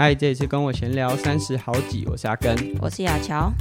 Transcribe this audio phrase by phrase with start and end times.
[0.00, 3.52] 嗨，这一次跟我闲聊三十好几，我是阿根，我是雅乔。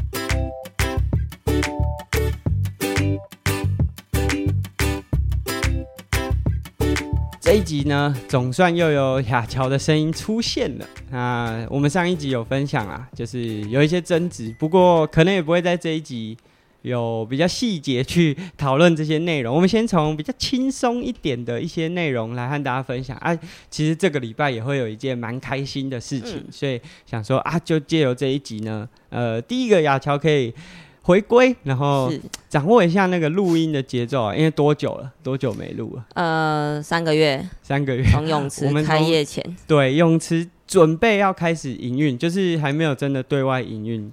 [7.41, 10.85] 这一集呢，总算又有雅乔的声音出现了。
[11.09, 16.37] 那我们上一集有分享啊，就是有一些争执，不过可能也不会在这一集。
[16.87, 23.37] 有比较细节去讨论这些内容，我们先从比较轻松一点的一些内容来和大家分享啊。
[23.69, 30.53] 其实这个礼拜也会有一件蛮开心的事情，嗯、所以想说啊，就借由这一集呢，呃，第一个雅乔可以
[31.01, 32.11] 回归，然后
[32.49, 34.35] 掌握一下那个录音的节奏啊。
[34.35, 35.11] 因为多久了？
[35.23, 36.05] 多久没录了？
[36.15, 37.47] 呃，三个月。
[37.61, 38.03] 三个月。
[38.11, 39.43] 从泳池开业前。
[39.65, 44.11] 对，泳池准备要开始营运，就是还没有真的对外营运。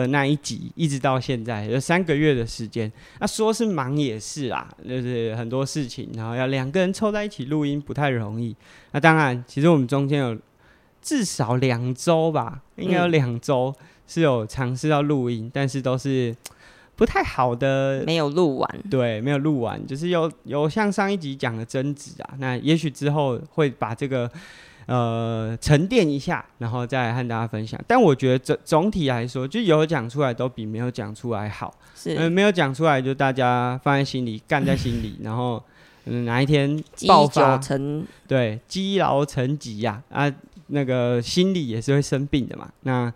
[0.00, 8.54] 的那一集一直到现在有三个月的时间，那说是忙也是啦，就是很多事情，然后要两个人凑在一起录音不太容易。
[8.92, 10.36] 那当然，其实我们中间有
[11.00, 13.74] 至少两周吧，应该有两周
[14.06, 16.34] 是有尝试要录音，但是都是
[16.96, 18.82] 不太好的，没有录完。
[18.90, 22.34] 对，没有录完，就是有有像上一集讲的争执啊。
[22.38, 24.30] 那也许之后会把这个。
[24.86, 27.80] 呃，沉淀一下，然后再来和大家分享。
[27.86, 31.72] 但我觉得总总体来说，就有讲出来都比没有讲出来好。
[31.94, 35.62] 是，呃、没有讲出来就大家放在心里，干在心里，然后
[36.06, 40.34] 嗯，哪一天爆发成对积劳成疾呀啊，啊，
[40.66, 42.68] 那个心里也是会生病的嘛。
[42.80, 43.12] 那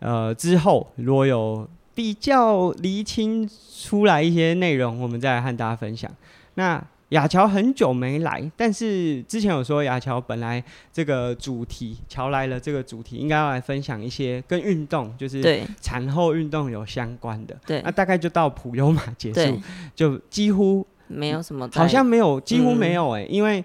[0.00, 3.48] 呃之后如果有比较厘清
[3.82, 6.10] 出来一些内容，我们再来和大家分享。
[6.54, 6.84] 那。
[7.10, 17.56] 雅乔很久没来，但是之前有说雅乔本来这个主题乔来了，这个主题应该要来分享一些跟运动，就是产后运动有相关的。
[17.66, 19.58] 对，那大概就到普悠玛结束，
[19.94, 23.64] 就几乎没有什么，好像没有，几乎没有哎、欸嗯，因为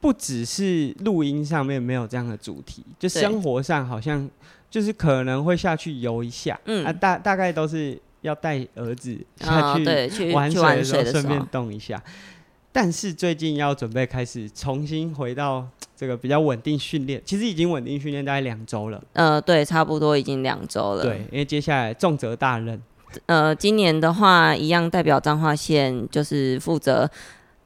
[0.00, 4.26] 不只是录音上面没有这样的主题，就生活上好像
[4.70, 9.74] 就是可能会下去游一下，嗯，啊大大概都是要带儿子下
[10.08, 12.02] 去玩水的时候顺便动一下。
[12.72, 19.02] 但是最近要准备开始重新回到这个比较稳定训练，其实已经稳定训练大概两周了。
[19.12, 21.02] 呃，对，差不多已经两周了。
[21.02, 22.82] 对，因为接下来重责大任。
[23.26, 27.10] 呃，今年的话，一样代表彰化县，就是负责。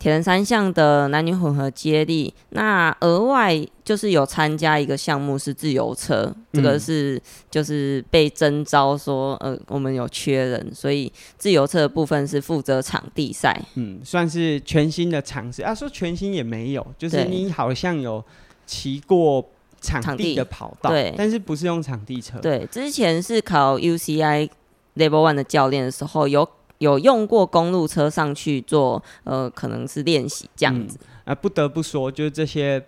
[0.07, 15.75] 铁人三项的男女混合接力，那额外就是有参加一个项目是自由车，嗯，这个是就是被征召说，呃，我们有缺人，所以自由车的部分是负责场地赛，嗯，算是全新的尝试啊。
[15.75, 18.25] 说全新也没有，就是你好像有
[18.65, 19.45] 骑过
[19.81, 24.49] 场地的跑道，对，但是不是用场地车，对，之前是考 UCI
[24.95, 26.49] Level One 的教练的时候有。
[26.79, 30.99] 有用过公路车上去做，呃，可能是练习这样子。
[31.25, 32.85] 啊、嗯，不得不说，就是这些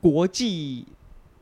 [0.00, 0.86] 国际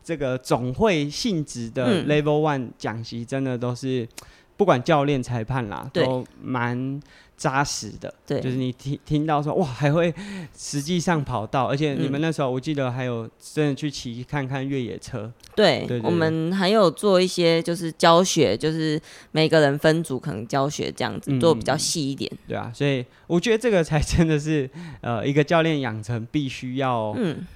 [0.02, 4.08] 这个总会性质的 Level One 讲习，真的都是
[4.56, 7.00] 不管教练、裁判啦，都蛮。
[7.36, 10.12] 扎实的，对，就是你听听到说哇，还会
[10.56, 18.98] 实际上跑道，而且你们那时候我记得还有真的去骑看看越野车，对，我们还有做一些就是教学，就是
[19.32, 24.68] 每个人分组可能教学这样子，嗯、做比较细一点，对啊，所以我觉得这个才真的是
[25.02, 27.14] 呃一个教练养成必须要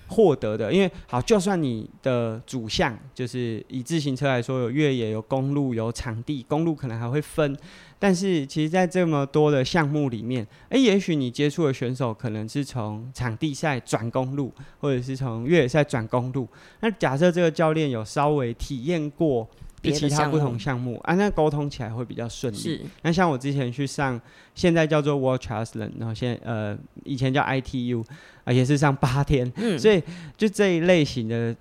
[0.09, 7.57] 获得的，嗯，因为好，就算你的主项就是以自行车来说，有越野、有公路、有场地，公路可能还会分。
[8.03, 16.49] 但是，其实，在这么多的项目里面，哎、欸，也许你接触的选手可能是从场地赛转公路，或者是从越野赛转公路。
[16.81, 19.47] 那假设这个教练有稍微体验过
[19.83, 22.57] 其他不同项目啊，那沟通起来会比较顺利。
[22.57, 22.81] 是。
[23.03, 24.19] 那像我之前去上，
[24.55, 26.75] 现在叫做 World Triathlon，然后现呃
[27.05, 28.03] 以前叫 ITU
[28.45, 29.53] 啊，也是上八天。
[29.57, 29.79] 嗯。
[29.79, 30.03] 所以，
[30.39, 31.55] 就这一类型的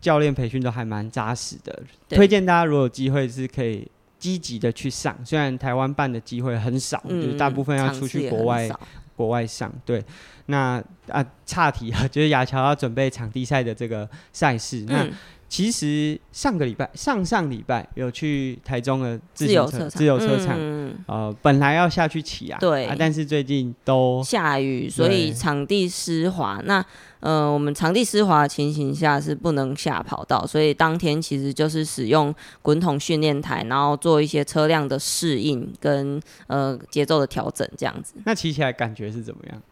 [0.00, 1.82] 教练培训都还蛮扎实的。
[2.08, 3.86] 推荐大家如果有机会是可以。
[4.24, 8.70] 积极的去上，虽然台湾办的机会很少，嗯，就是大部分要出去国外
[9.14, 9.70] 国外上。
[9.84, 10.02] 对，
[10.46, 14.88] 那啊岔题啊， 就是亚乔要准备场地赛的这个赛事，嗯。
[14.88, 15.06] 那
[15.54, 26.60] 其实上个礼拜、上上礼拜有去台中的自由车自由车场，嗯，呃，本来要下去骑啊，对啊，但是最近都下雨，所以场地湿滑。
[26.64, 26.84] 那
[27.20, 38.14] 呃，我们场地湿滑的情形下是不能下跑道，所以当天其实就是使用滚筒训练台，然后做一些车辆的适应跟呃节奏的调整，这样子。
[38.24, 39.62] 那骑起来感觉是怎么样？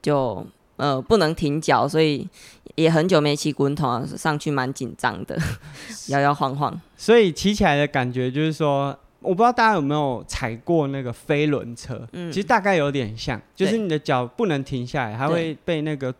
[0.00, 0.46] 就。
[0.76, 2.26] 呃，不能停脚，所以
[2.74, 5.38] 也很久没骑滚筒，上去蛮紧张的，
[6.08, 6.80] 摇摇晃晃。
[6.96, 16.12] 所以骑起来的感觉就是说，我不知道大家有没有踩过那个飞轮车，嗯，其实大概有点像，就是你的脚不能停下来，还会被那个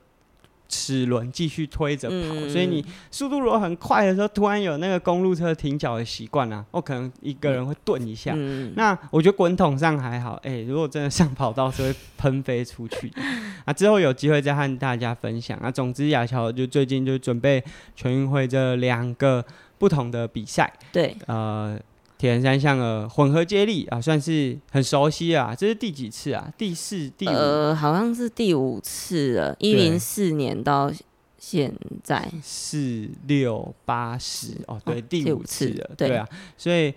[0.72, 8.32] 齿轮继续推着跑，嗯、所以你速度如果很快的时候，突然有那个公路车停脚的习惯啊，我可能一个人会顿一下。
[8.34, 13.20] 嗯、那我觉得滚筒上还好，哎、欸，如果真的上跑道是会喷飞出去的。
[13.66, 15.70] 啊，之后有机会再和大家分享啊。
[15.70, 17.62] 总之，亚乔就最近就准备
[17.94, 19.44] 全运会这两个
[19.76, 20.72] 不同的比赛。
[20.90, 21.78] 对，呃。
[22.22, 25.52] 铁人三项的混合接力啊，算是很熟悉啊。
[25.52, 26.48] 这是第几次啊？
[26.56, 27.32] 第四、第五？
[27.32, 29.56] 呃，好像是第五次了。
[29.58, 30.88] 一零四年到
[31.36, 31.74] 现
[32.04, 35.90] 在，四六八十哦，对，哦、第五次了。
[35.96, 36.24] 对，对啊，
[36.56, 36.94] 所以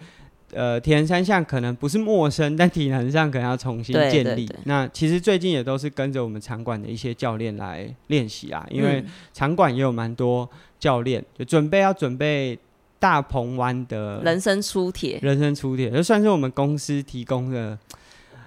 [0.53, 4.23] 呃，铁人三项可能不是陌生，但体能上可能要重新建立。
[4.23, 10.47] 对对对，那其实最近也都是跟着我们场馆的一些教练来练习啊，因为场馆也有蛮多
[10.79, 12.59] 教练，就准备要准备。
[13.05, 17.77] 大鹏湾的人生出铁，人生出铁，就算是我们公司提供的，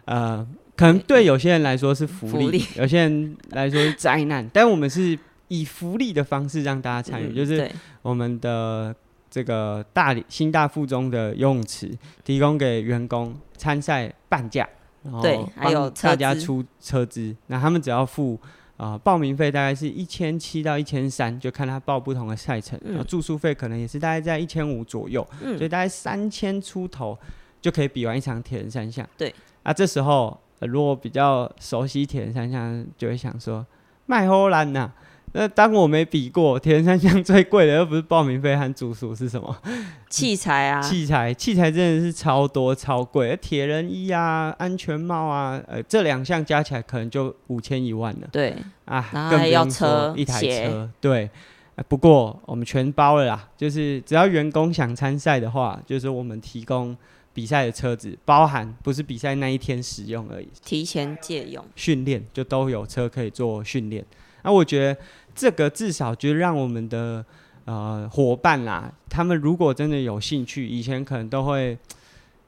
[0.04, 0.44] 呃，
[0.76, 2.64] 可能对有些人来说是福利，福利。
[2.74, 5.16] 有些人来说是灾难，但我们是
[5.46, 7.70] 以福利的方式让大家参与，嗯、就是
[8.02, 8.92] 我们的
[9.30, 14.68] 这个大新大附中的游泳池提供给员工参赛半价，
[15.04, 18.36] 然后对，还有大家出车资，那他们只要付。
[18.78, 22.80] 啊、呃，报名费大概是一千七到一千三，就看他报不同的赛程。
[23.06, 27.18] 住宿费可能也是大概在一千五左右，嗯、所以大概三千出头
[27.60, 29.06] 就可以比完一场铁人三项。
[29.18, 33.66] 对，啊，这时候、呃、如果比较熟悉铁人三项，就会想说
[34.06, 34.90] 卖荷兰呐。
[35.32, 39.56] 那当我没比过铁人三项最贵的又不是报名费和住宿是什么？
[40.08, 48.28] 器材啊， 器材器材真的是超多超贵，铁人衣啊、安全帽啊，呃，这两项加起来可能就五千一万了。
[48.32, 50.90] 对啊，更不用说一台车。
[51.00, 51.28] 对，
[51.88, 56.96] 不过我们全包了啦，就是只要员工想参赛的话，就是我们提供
[57.34, 64.04] 比赛的车子，包含不是比赛那一天使用而已，提前借用训练就都有车可以做训练。
[64.42, 65.00] 那我觉得
[65.34, 67.24] 这个至少就让我们的
[67.64, 71.76] 呃伙伴啦，他们如果真的有兴趣，以前可能都会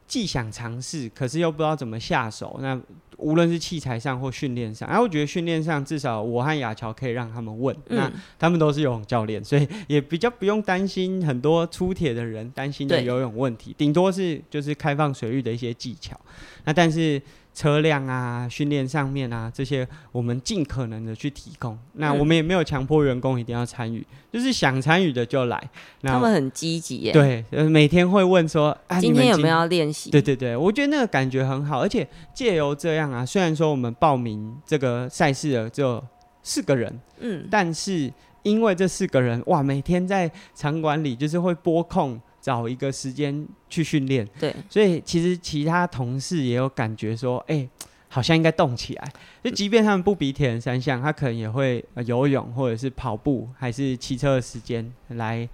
[0.07, 2.59] 既想尝试，可是又不知道怎么下手。
[2.61, 2.81] 那
[3.17, 16.19] 无论是器材上或训练上，哎，我觉得训练上至少我和亚乔可以让他们问，嗯、那他们都是游泳教练，所以也比较不用担心很多出铁的人担心的游泳问题，顶多是就是开放水域的一些技巧。
[16.65, 17.21] 那但是。
[17.53, 21.79] 车辆啊，训练上面啊，这些我们尽可能的去提供。
[21.95, 25.71] 那我们也没有强迫员工一定要参与，嗯、就是想参与的就来。
[26.03, 27.13] 他们很积极耶。
[27.13, 36.03] 对，每天会问说：“啊，今天有没有要练习？”对对对，我觉得那个感觉很好，而且借由这样啊，虽然说我们报名这个赛事的只有
[36.43, 38.11] 四个人，嗯，但是
[38.43, 42.21] 因为这四个人哇，每天在场馆里就是会拨空。
[42.41, 47.71] 找一个时间去训练，对，所以其实其他同事也有感觉说，哎、欸，
[48.09, 49.13] 好像应该动起来。
[49.45, 55.47] 就即便他们不比铁人三项，他可能也会游泳或者是跑步，还是骑车的时间来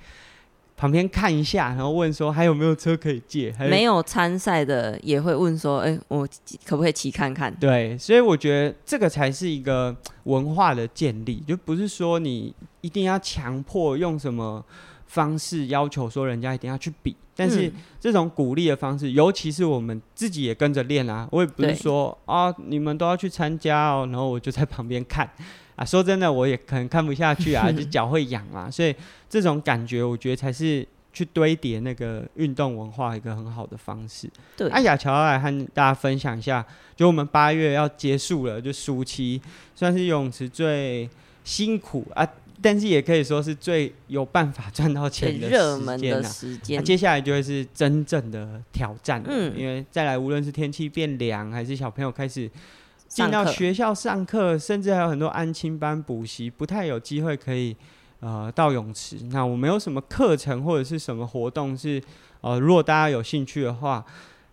[0.77, 3.53] 旁边看一下，然后问说还有没有车可以借。
[3.59, 6.29] 没有参赛的也会问说，哎、欸，我
[6.65, 7.53] 可不可以骑看看？
[7.57, 14.65] 对，所以我觉得这个才是一个文化的建立，就不是说你一定要强迫用什么。
[15.07, 21.29] 方式要求说人家一定要去比，但是这种鼓励的方式，嗯、尤其是我们自己也跟着练啊。
[21.31, 25.29] 我也不是说对啊，你们都要去参加哦，然后我就在旁边看
[25.77, 25.85] 啊。
[25.85, 28.71] 说真的，我也可能看不下去啊， 就脚会痒啊。
[28.71, 28.95] 所以
[29.29, 34.29] 这种感觉，我觉得才是去堆叠那个运动文化一个很好的方式。
[34.57, 36.65] 对，啊，雅乔要来和大家分享一下，
[36.95, 39.41] 就我们八月要结束了，就暑期
[39.75, 41.09] 算是游泳池最
[41.45, 42.27] 辛苦啊。
[42.63, 49.23] 但是也可以说是最有办法赚到钱的热门的时间，啊，接下来就会是真正的挑战。
[49.27, 52.51] 嗯，因为再来，无论是天气变凉，还是小朋友开始
[53.09, 57.77] 进到学校上课，甚至还有很多安亲班补习，不太有机会可以
[58.21, 59.17] 呃到泳池。
[59.31, 62.03] 那我没有什么课程或者是什么活动是
[62.41, 64.05] 呃，如果大家有兴趣的话。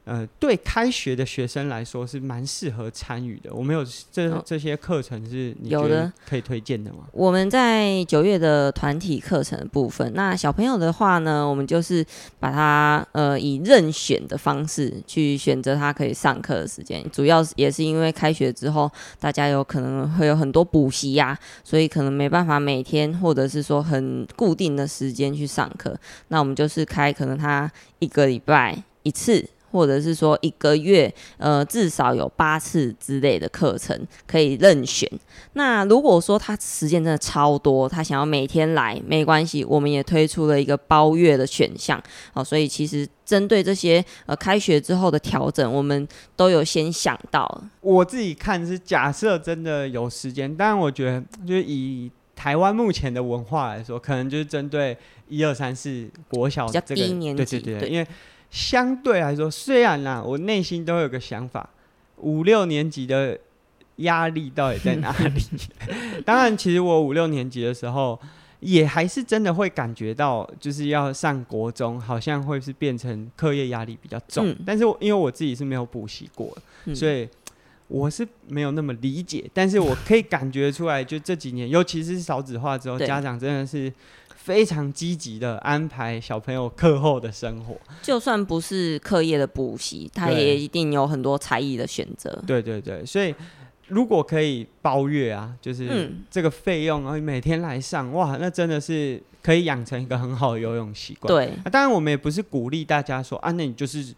[0.05, 3.53] 呃，对开学的学生来说是蛮适合参与的。
[3.53, 7.05] 我们有这这些课程是你觉得可以推荐的吗？
[7.05, 12.05] 的我们在九月的团体课程的部分，那小朋友的话呢，我们就是
[12.37, 17.01] 把他呃以任选的方式去选择他可以上课的时间。
[17.09, 18.91] 主要也是因为开学之后，
[19.21, 25.97] 大家有可能会有很多补习呀，所以可能没办法每天或者是说很固定的时间去上课。
[26.27, 29.47] 那我们就是开可能他一个礼拜一次。
[29.73, 35.09] 或者是说一个月，呃，至少有八次之类的课程可以任选。
[35.53, 42.01] 那如果说他时间真的超多，他想要每天来，没关系，我们也推出了一个包月的选项。
[42.31, 47.63] 好，所以其实针对这些呃开学之后的调整，我们都有先想到。
[47.81, 58.07] 我自己看是假设真的有时间，但我觉得就是以台湾目前的文化来说，可能就是针对一二三四国小这个比较低年对对，对，因为
[58.53, 61.67] 相对来说，虽然啦，我内心都有个想法，
[62.17, 63.37] 五六年级的
[63.97, 65.41] 压力到底在哪里？
[66.23, 68.17] 当然，其实我五六年级的时候。
[68.65, 74.47] 也还是真的会感觉到，就是要上国中，好像会是变成课业压力比较重。
[74.47, 77.27] 嗯、但是因为我自己是没有补习过，嗯、所以
[77.89, 79.43] 我是没有那么理解。
[79.53, 83.91] 但是我可以感觉出来，就这几年，尤其是少子化之后，家长真的是
[84.43, 87.77] 非常积极的安排小朋友课后的生活。
[88.01, 92.43] 就算不是课业的补习，他也一定有很多才艺的选择。
[92.45, 93.33] 对对对，所以。
[93.89, 101.27] 如果可以包月啊，就是这个费用，然后每天来上，哇，那真的是可以养成一个很好的游泳习惯。
[101.27, 104.15] 对，啊，当然我们也不是鼓励大家说啊，那你就是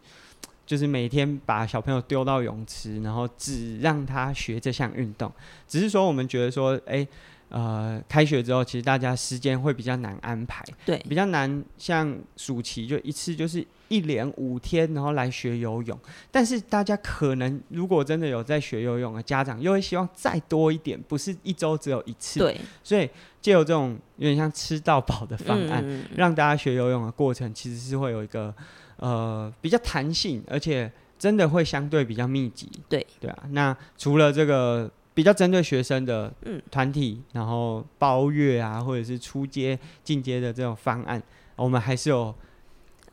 [0.68, 5.30] 就是每天把小朋友丢到泳池，然后只让他学这项运动，
[5.68, 7.08] 只是说我们觉得说，哎、欸。
[7.56, 11.64] 呃，开学之后，其实大家时间会比较难安排，对，比较难。
[11.78, 15.98] 像暑期就一次就是一连五天，然后来学游泳。
[16.30, 22.42] 但是大家可能如果真的有在学游泳的家长，又会希望再多一点，不是一周只有一次。
[22.42, 23.10] 对，所以
[23.40, 28.54] 借由这种有点像吃到饱的方案，嗯，让大家学游泳的过程，其实是会有一个
[28.98, 32.70] 呃比较弹性，而且真的会相对比较密集。
[32.90, 33.44] 对，对啊。
[33.52, 34.92] 那除了这个。
[35.16, 36.32] 比较针对学生的
[36.70, 41.20] 团体，嗯，然后包月啊，或者是出阶、进阶的这种方案，
[41.56, 42.36] 我们还是有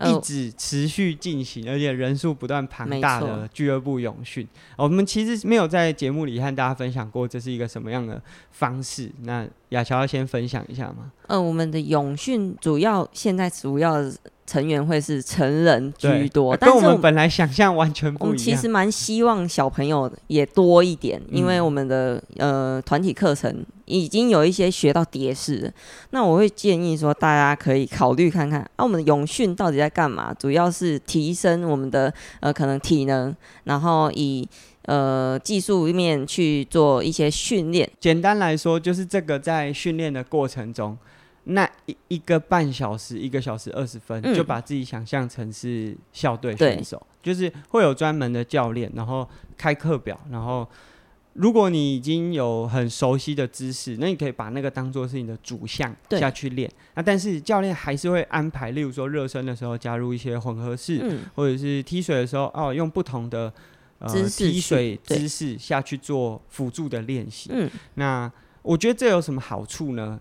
[0.00, 4.46] 一直持续进行，而且人数不断庞大的俱乐部永训。
[4.76, 9.10] 我们其实没有在节目里和大家分享过这是一个什么样的方式。
[9.20, 11.12] 那雅乔要先分享一下吗？
[11.28, 14.12] 呃，我们的永训主要现在主要。
[14.52, 18.20] 成员会是成人居多，但我们本来想象完全不一样。
[18.20, 25.72] 我们其实蛮希望小朋友也多一点，因为我们的呃团体课程已经有一些学到蝶式。
[26.10, 30.34] 那我会建议说，大家可以考虑看看，啊，我们的泳训到底在干嘛？
[30.34, 34.46] 主要是提升我们的呃可能体能，然后以
[34.82, 37.88] 呃技术面去做一些训练。
[37.98, 40.98] 简单来说，就是这个在训练的过程中。
[41.44, 50.68] 那一一个半小时，一个小时二十分，嗯，就把自己想象成是校队选手，就是会有专门的教练，然后开课表，然后
[51.32, 56.70] 如果你已经有很熟悉的姿势，那你可以把那个当做是你的主项下去练。
[56.94, 63.52] 那但是教练还是会安排，例如说热身的时候加入一些混合式，嗯，或者是踢水的时候哦，用不同的
[63.98, 67.50] 呃踢水姿势下去做辅助的练习。
[67.52, 68.30] 嗯，那
[68.60, 70.20] 我觉得这有什么好处呢？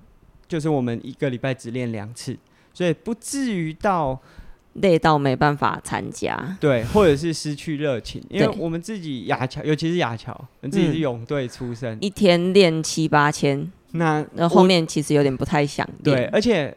[0.52, 2.38] 就是我们一个礼拜只练两次，
[2.74, 4.20] 所以不至于到
[4.74, 8.22] 累到没办法参加，对，或者是失去热情。
[8.30, 16.18] 因为我们自己亚乔，尤其是亚乔，我们自己是泳队出身，一天练七八千，那那后面其实有点不太想练。
[16.18, 16.76] 对，而且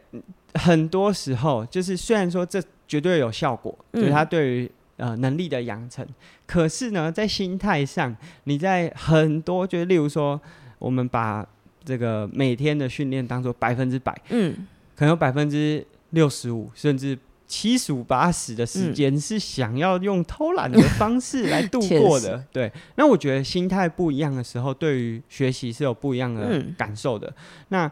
[0.53, 6.07] 很多时候就是虽然说这绝对有效果，就是他对于呃能力的养成，
[6.45, 8.15] 可是呢，在心态上，
[8.45, 10.39] 你在很多就是例如说，
[10.79, 11.45] 我们把
[11.85, 14.53] 这个每天的训练当做百分之百，嗯，
[14.95, 22.71] 可能有百分之六十五甚至七十五八十的时间是想要用偷懒的方式来度过的， 对。
[22.95, 27.31] 那我觉得心态不一样的时候，对于学习是有不一样的感受的。
[27.69, 27.89] 那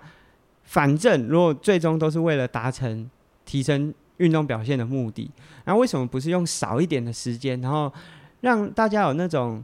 [0.63, 3.07] 反正如果最终都是为了达成
[3.45, 5.29] 提升运动表现的目的，
[5.65, 7.93] 那为什么不是用少一点的时间，然后
[8.41, 9.63] 让大家有那种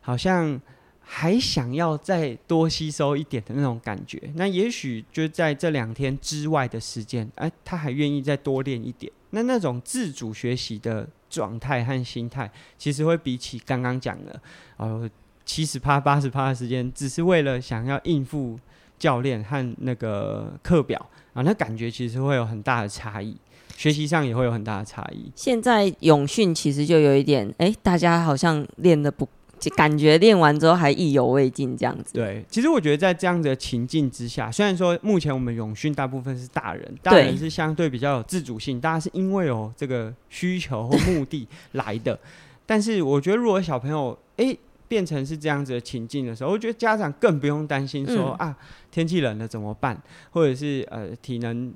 [0.00, 0.60] 好像？
[1.06, 9.12] 还想要再多吸收一点的那种感觉，那也许就在这两天之外的时间，哎，他还愿意再多练一点。
[9.30, 14.40] 那那种自主学习的状态和心态，其实会比起刚刚讲的，
[14.78, 15.08] 呃，
[15.44, 18.58] 七十趴、八十趴的时间，只是为了想要应付
[18.98, 23.36] 教练和那个课表啊，那感觉其实会有很大的差异，
[23.76, 25.30] 学习上也会有很大的差异。
[25.36, 29.28] 现在永训其实就有一点，哎，大家好像练得不。
[29.70, 32.14] 感觉练完之后还意犹未尽这样子。
[32.14, 42.18] 对，其实我觉得在这样的情境之下，虽然说目前我们泳训大部分是大人，大人是相对比较有自主性，大家是因为有这个需求或目的 来的。
[42.66, 48.56] 但是我觉得，如果小朋友哎、欸、变成是这样子的情境的时候，我觉得家长更不用担心说、嗯、啊
[48.90, 51.72] 天气冷了怎么办，或者是呃体能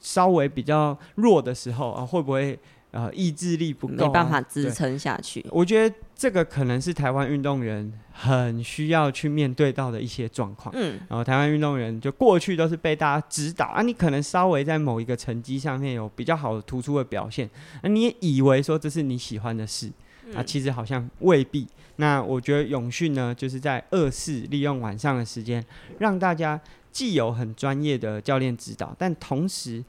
[0.00, 2.58] 稍微比较弱的时候啊会不会？
[2.94, 5.44] 呃，意志力不够、啊，没办法支撑下去。
[5.50, 10.72] 我觉得这个可能是台湾运动员很需要去面对到的一些状况。
[10.78, 17.50] 嗯，然后台湾运动员就过去都是被大家指导啊，你可能稍微在某一个成绩上面有比较好的突出的表现，
[17.82, 19.90] 那你也以为说这是你喜欢的事，
[20.32, 21.66] 啊，其实好像未必。
[21.96, 25.64] 那我觉得永训呢，就是在二四利用晚上的时间，
[25.98, 26.60] 让大家
[26.92, 29.84] 既有很专业的教练指导，但同时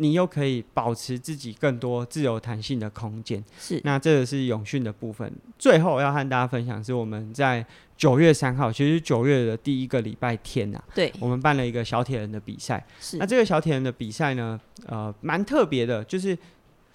[0.00, 3.44] 你又可以保持自己更多自由弹性的空间。
[3.58, 5.30] 是，那这个是永训的部分。
[5.58, 7.64] 最后要和大家分享是我们在
[7.96, 12.84] 九月三号，其实九月的第一个礼拜天啊，对，我们办了一个小铁人的比赛。
[13.00, 16.36] 是，那这个小铁人的比赛呢，呃，蛮特别的，就是。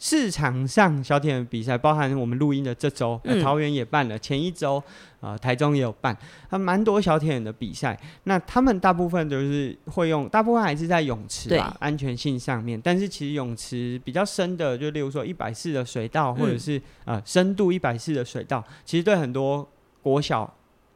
[0.06, 4.76] 市场上小铁人比赛，包含我们录音的这周，呃、桃园也办了，前一周
[5.20, 6.16] 啊、呃，台中也有办，
[6.48, 8.00] 还蛮多小铁人的比赛。
[8.26, 12.80] 那他们大部分都是会用，大部分还是在泳池吧，安全性上面。
[12.80, 19.68] 但是其实泳池比较深的，就例如说一百四的水道，或者是呃深度一百四的水道，其实对很多
[20.04, 20.54] 国小。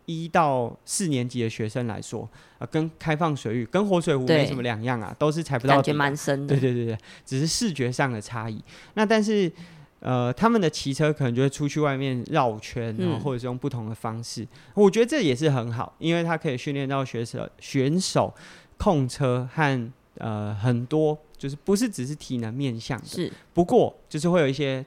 [0.09, 6.55] 一到四年级的学生来说，啊，跟开放水域、跟活水湖没什么两样啊，都是踩不到底，感觉蛮深的。
[6.55, 8.59] 对对对对，只是视觉上的差异。
[8.95, 9.51] 那但是，
[9.99, 14.41] 呃，他们的骑车可能就会出去外面绕圈，然后或者是用不同的方式。
[14.41, 18.33] 嗯、我觉得这也是很好，因为他可以训练到学生选手
[18.77, 23.05] 控车和呃很多，就是不是只是体能面向的。
[23.05, 24.83] 是，不过就是会有一些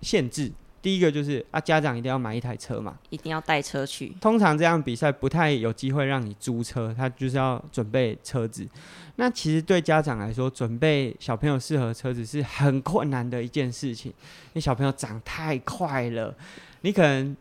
[0.00, 0.52] 限制。
[0.82, 4.14] 第一个就是啊，家长一定要买一台车嘛，一定要带车去。
[4.20, 8.66] 通常这样比赛不太有机会让你租车，他就是要准备车子。
[9.16, 16.34] 那其实对家长来说，准备小朋友适合车子是很困难的一件事情，因为小朋友长太快了，
[16.80, 17.36] 你可能。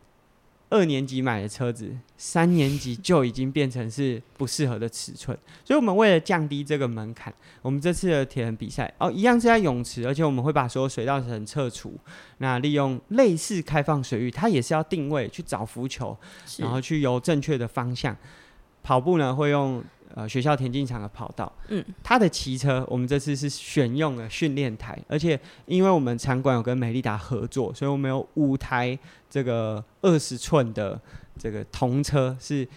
[0.69, 11.97] 二年级买的车子，三年级就已经变成是不适合的尺寸，所以我们为了降低这个门槛，我们这次的铁人比赛哦，一样是在泳池，而且我们会把所有水道层撤除，
[12.37, 16.15] 那利用类似开放水域，它也是要定位去找浮球，
[16.57, 18.15] 然后去游正确的方向。
[18.83, 19.83] 跑步呢，会用。
[20.19, 28.99] 呃，学校田径场的跑道，嗯，他的骑车，我们这次是选用了训练台，而且因为我们场馆有跟美利达合作，所以我们有五台
[29.29, 30.99] 这个二十寸的
[31.37, 32.67] 这个童车，是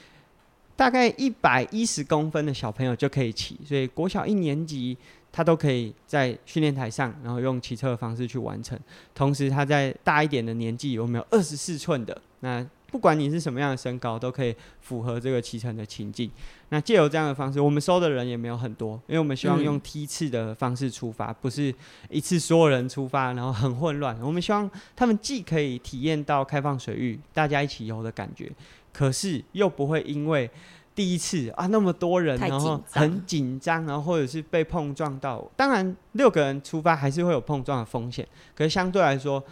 [0.77, 4.97] 大概一百一十公分的小朋友就可以骑，所以国小一年级
[5.33, 8.79] 他都可以在训练台上，然后用骑车的方式去完成。
[9.17, 12.65] 同时，他在大一点的年纪，我们有二十四寸的那。
[12.93, 16.31] 不管你是什么样的身高，都可以符合这个骑乘的情境。
[16.69, 21.75] 那借由这样的方式，我们收的人也没有很多，因为我们希望用梯次的方式出发，不是
[22.11, 24.15] 一次所有人出发，然后很混乱。
[24.21, 28.53] 我们希望他们既可以体验到开放水域，大家一起游的感觉，
[28.93, 30.51] 可是又不会因为
[30.95, 35.43] 第一次啊那么多人，然后很紧张，然后或者是被碰撞到。
[35.57, 39.43] 当然，六个人出发还是会有碰撞的风险，可是相对来说。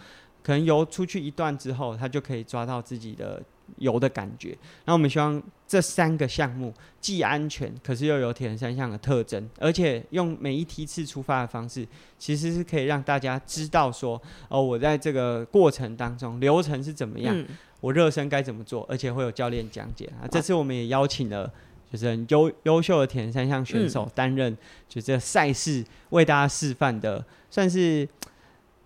[0.43, 3.41] 可能游出去一段之后，他就可以抓到自己的
[3.77, 4.57] 游的感觉。
[4.85, 17.47] 那我们希望这三个项目既安全，可是又有铁人三项的特征，而且用每一梯次出发的方式，其实是可以让大家知道说，哦，我在这个过程当中流程是怎么样，嗯、
[17.79, 20.27] 我热身该怎么做，而且会有教练讲解啊。
[20.29, 21.49] 这次我们也邀请了
[21.91, 24.57] 就是很优优秀的铁人三项选手担任，
[24.89, 28.07] 就这赛事为大家示范的，算是。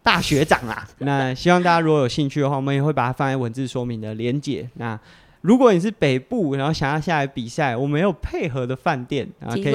[0.05, 4.69] 大学长啊，那希望大家如果有兴趣的话，我们也会把它放在文字说明的连结。
[4.75, 4.97] 那
[5.41, 9.73] 如果你是北部，然后想要下来比赛，我们有配合的饭店啊，可以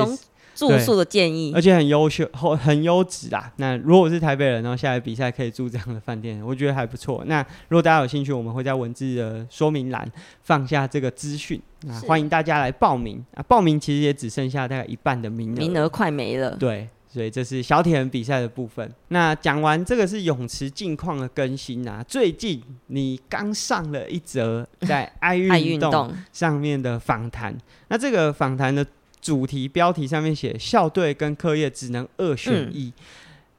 [0.54, 3.52] 住宿的建议，而且很优秀、很优质啊。
[3.56, 7.24] 那如果我是台北人，然后下来比赛，可以住这样的饭店，我觉得还不错。
[7.26, 10.08] 那如果大家有兴趣，我们会在文字的说明栏
[10.44, 13.42] 放下这个资讯，啊欢迎大家来报名啊。
[13.48, 16.56] 报名其实也只剩下大概一半的名额，名额快没了。
[16.56, 16.88] 对。
[17.12, 18.88] 所以这是小铁人比赛的部分。
[19.09, 22.05] 那讲完这个是泳池近况的更新啊。
[22.07, 27.53] 最近你刚上了一则在 爱运动上面的访谈。
[27.88, 28.87] 那这个访谈的
[29.20, 32.92] 主题标题上面写“校队跟课业只能二选一”。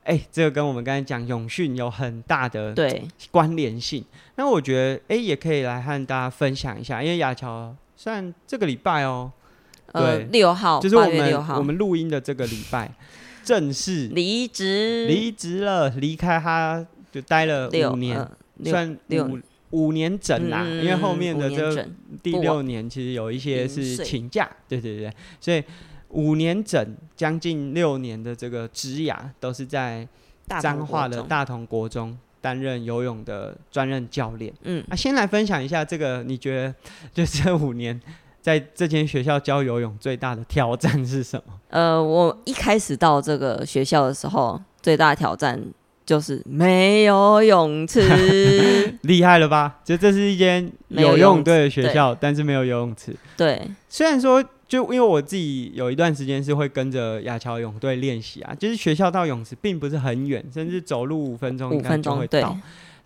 [0.04, 4.04] 哎、这个跟我们刚才讲泳训有很大的对关联性。
[4.36, 9.32] 那我觉得哎、欸，也可以来和大家分享一下，因为雅乔算这个礼拜哦、
[9.92, 12.90] 喔，对，六、呃、号就是我们我们录音的这个礼拜。
[13.44, 18.32] 正式离职，离职了，离开他就待了五年，呃、
[18.66, 19.40] 算五
[19.72, 21.88] 五年整啦、嗯，因为后面的这
[22.22, 25.64] 第六年其实有一些是请假，对对对，所以
[26.10, 30.08] 五年整将近六年的这个职涯都是在
[30.60, 34.54] 彰化的大同国中担任游泳的专任教练。
[34.64, 36.76] 嗯，啊，先来分享一下这个，你觉得
[37.14, 38.00] 就这五年？
[38.42, 41.54] 在这间学校教游泳最大的挑战是什么？
[41.70, 45.62] 呃，我一开始到这个学校的时候，最大的挑战
[46.06, 48.98] 就是没有泳池。
[49.04, 49.80] 厉害了吧？
[49.84, 53.16] 就这是一间游泳队的学校，但是没有游泳池。
[53.38, 62.58] 对，虽然说，就因为我自己有一段时间是会跟着亚侨泳队练习啊，就是学校到泳池并不是很远，甚至走路五分钟应该就会到。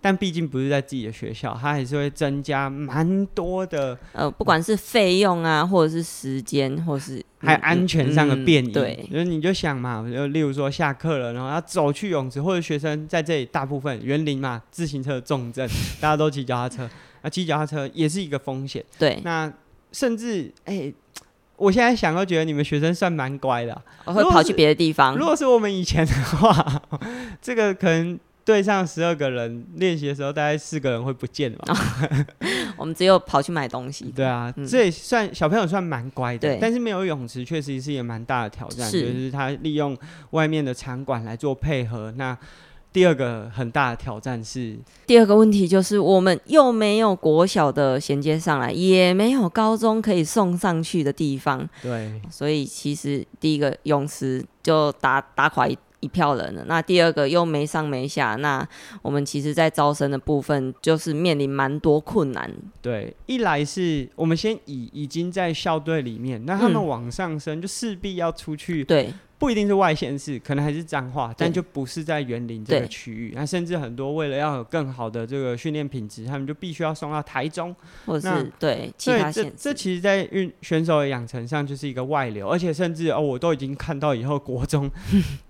[0.05, 8.67] 但毕竟不是在自己的学校，它还是会增加蛮多的，呃，不管是费用啊，或者是时间，或是还有安全上的便利。
[8.67, 15.67] 嗯嗯、对，就是你就想嘛，就例如说下课了，然后要走去泳池，或者学生在这里大部分园林嘛，自行车重症，
[15.99, 16.87] 大家都骑脚踏车，
[17.23, 18.85] 那骑脚踏车也是一个风险。
[18.99, 19.51] 对，那
[19.91, 20.73] 甚至哎。
[20.73, 20.93] 欸
[21.57, 25.15] 我现在想都觉得你们学生算蛮乖的，会跑去别的地方。
[25.15, 26.81] 如果是我们以前的话，
[27.41, 31.73] 这个可能队上十二个人练习的时候，大概四个人会不见了吧。
[31.73, 34.05] 哦、 我们只有跑去买东西。
[34.15, 39.97] 对啊，嗯、这也算小朋友算蛮乖的，但是没有泳池确实是也蛮大的挑战，是就是他利用
[40.29, 42.13] 外面的场馆来做配合。
[42.15, 42.37] 那
[42.93, 51.67] 第二个很大的挑战是，第二个问题就是我们又没有国小的衔接上来，也没有高中可以送上去的地方。
[51.81, 56.63] 对，所以其实第一个泳池就打打垮一一票人了。
[56.67, 58.67] 那第二个又没上没下，那
[59.01, 62.49] 我们其实在招生的部分就是面临蛮多困难。
[62.81, 68.83] 对，一来是我们先以已经在校队里面，那他们往上升就势必要出去。
[68.83, 69.13] 嗯、对。
[69.37, 73.33] 不一定是外县市，可能还是彰化，但就不是在园林这个区域。
[73.35, 84.89] 那甚至很多为了要有更好的这个训练品质，他们就必须要送到台中，或者是对其他县这其实，在运选手的养成上就是一个外流，而且甚至哦，我都已经看到以后国中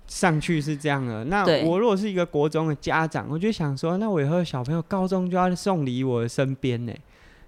[0.08, 1.24] 上去是这样的。
[1.26, 6.94] 那我如果是一个国中的家长，我就想说，那我以后小朋友高中就要送离我的身边呢？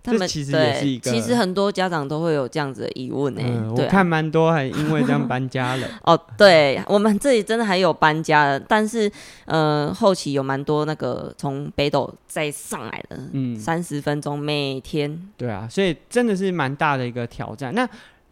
[0.03, 3.75] 他们其实也是一个，其实很多家长都会有这样子的疑问呢、欸嗯。
[3.75, 5.87] 我看蛮多还因为这样搬家了。
[6.05, 9.11] 哦，对，我们这里真的还有搬家的，但是
[9.43, 15.29] 呃，后期有蛮多那个从北斗再上来的，嗯，三十分钟每天。
[15.35, 17.75] 对啊，所以真的是蛮大的一个挑战。
[17.75, 17.85] 那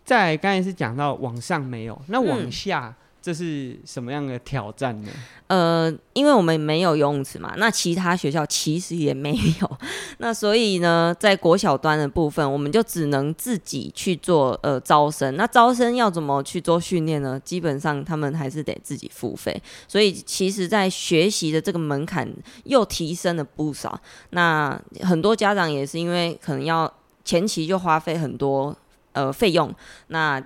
[0.05, 2.88] 在刚才是讲到往上没有，那往下。
[2.88, 5.09] 嗯这是什么样的挑战呢？
[5.47, 9.77] 呃，因为我们没有游泳池嘛，那其他学校其实也没有，
[10.19, 15.35] 那所以呢，在国小端的部分，我们就只能自己去做呃招生。
[15.35, 17.39] 那招生要怎么去做训练呢？
[17.43, 22.31] 基本上他们还是得自己付费，所以其实，在学习的这个门槛
[22.65, 23.99] 又提升了不少。
[24.29, 28.77] 那很多家长也是因为可能要前期就花费很多
[29.13, 29.73] 呃费用，
[30.09, 30.39] 那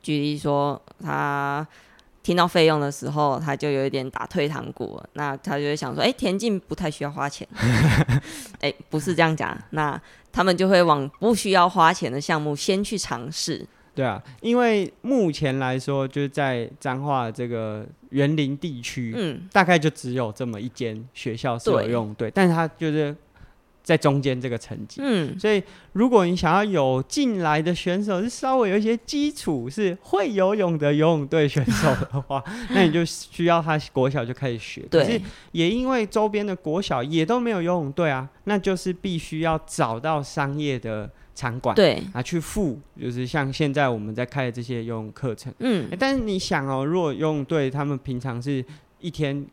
[0.00, 1.66] 举例说他。
[2.22, 5.02] 听到费用的时候，他就有一点打退堂鼓。
[5.14, 7.46] 那他就会想说：“哎、欸，田径不太需要花钱。
[8.60, 9.56] ”哎、欸，不是这样讲。
[9.70, 13.66] 那他们就会往不需要花钱的项目先去尝试。
[13.94, 23.14] 对啊，因为目前来说，就是在彰化这个园林地区，嗯，大概就只有这么一间学校是有用，对，但是他就是。
[23.90, 25.60] 在中间这个层级，嗯，所以
[25.94, 34.82] 如果你想要有进来的选手是稍微有一些基础，是会游泳的游泳队选手的话， 那你就需要他国小就开始学。
[34.88, 42.00] 对，可是也因为周边的国小也都没有游泳队啊，那就是必须要找到商业的场馆，对。
[42.12, 48.64] 啊，去付，就是像现在我们在开的这些游泳课程，嗯、欸，但是你想哦，如果游泳队他们平常是
[49.00, 49.44] 一天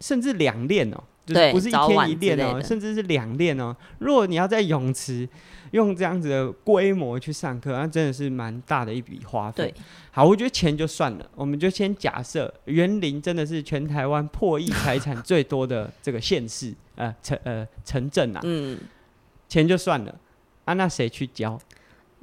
[0.00, 1.00] 甚至两练哦。
[1.24, 3.76] 就是不是一天一练哦，甚至是两练哦。
[3.98, 5.28] 如果你要在泳池
[5.70, 9.64] 用这样子的规模去上课，那真的是蛮大的一笔花费。
[9.64, 9.74] 对，
[10.10, 18.78] 好，我觉得钱就算了，我们就先假设园林真的是全台湾破亿财产最多的这个县市呃城呃城镇啊，嗯，
[19.48, 20.14] 钱就算了
[20.64, 21.58] 啊，那谁去交？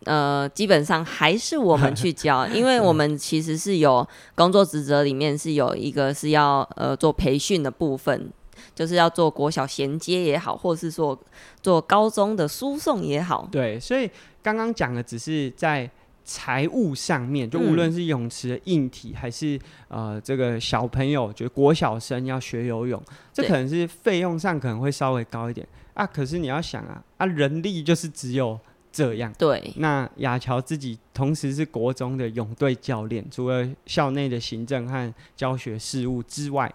[0.05, 8.31] 呃，基本上还是我们去教，因为我们其实是有工作职责里面是有一个是要呃做培训的部分。
[8.75, 11.19] 就是要做国小衔接也好，或是说
[11.61, 13.47] 做高中的输送也好。
[13.51, 14.09] 对，所以
[14.41, 15.89] 刚刚讲的只是在
[16.23, 23.01] 财务上面，就无论是泳池的硬体，还是呃这个小朋友，就国小生要学游泳，
[23.33, 26.05] 这可能是费用上可能会稍微高一点啊。
[26.05, 28.59] 可是你要想啊，啊人力就是只有
[28.91, 29.33] 这样。
[29.39, 29.73] 对。
[29.77, 36.71] 那雅乔自己同时是国中的泳队教练，除了校内的行政和教学事务之外。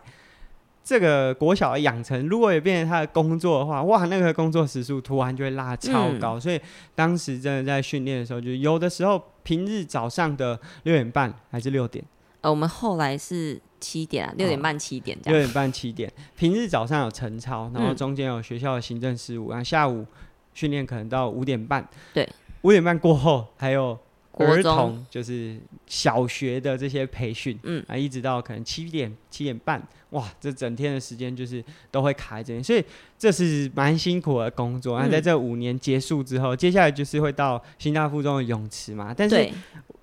[0.85, 6.35] 这个国小的养成，如果也变成他的工作的话，哇，那个工作时数突然就会拉超高。
[6.35, 6.61] 嗯、所以
[6.95, 12.05] 当时真的在训练的时候，就有的时候平日早上的六点半还是六点？
[12.43, 15.39] 呃，我们后来是七点啊，六点半七点这样。
[15.39, 20.05] 六点半七点，平日早上有晨操，然后中间有学校的行政事务，然后下午
[20.53, 21.89] 训练可能到五点半。
[22.13, 22.29] 对，
[22.61, 23.99] 五点半过后还有。
[24.39, 32.85] 儿童就是小学的这些培训，嗯啊，一直到可能七点七点半，哇，这整天的时间就是都会卡在这边，所以
[33.19, 34.99] 这是蛮辛苦的工作。
[34.99, 39.15] 那、嗯、在这五年结束之后，接下来就是会到新大附中的泳池嘛。
[39.17, 39.49] 但是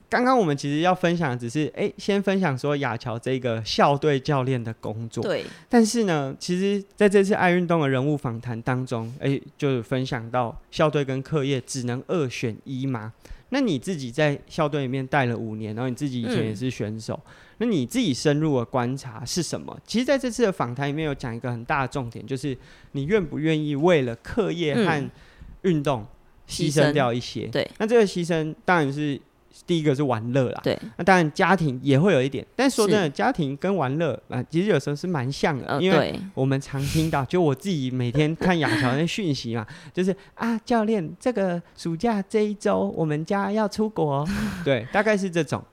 [0.09, 5.23] 刚刚我们其实要分享的只是，哎、欸，先分享说雅乔这个校队教练的工作。
[5.23, 5.45] 对。
[5.69, 13.13] 但是呢，其实在这次爱运动的人物访谈当中，哎、就是分享到校队跟课业只能二选一吗？
[13.51, 19.79] 那你自己在校队里面带了五年，然后你自己以前也是选手，嗯、那你自己深入的观察是什么？
[19.85, 22.57] 其实在这次的访谈里面有讲一个很大的重点，就是
[22.93, 25.09] 你愿不愿意为了课业和
[25.61, 26.05] 运动
[26.47, 27.45] 牺牲掉一些？
[27.47, 29.19] 对，那这个牺牲当然是。
[29.67, 44.27] 第一个是玩乐啦，对，那当然家庭也会有一点，但说真的，家庭跟玩乐啊，其实有时候是蛮像的，呃，因为我们常听到，就我自己每天看雅乔的讯息嘛， 就是啊，教练，这个暑假这一周我们家要出国，
[44.65, 45.63] 对，大概是这种，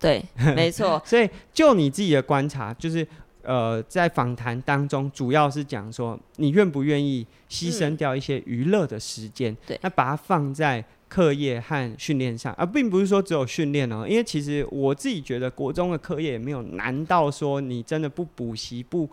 [0.00, 3.06] 对，没错， 所以就你自己的观察，就是
[3.42, 10.84] 呃，在访谈当中，主要是讲说你愿不愿意牺牲掉一些娱乐的时间，对，那把它放在。
[11.10, 19.10] 课业和训练上，而、啊、并不是说只有训练哦，因为其实我自己觉得国中的课业也没有难到说你真的不补习不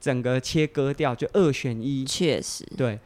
[0.00, 2.98] 整个切割掉就二选一，确实对。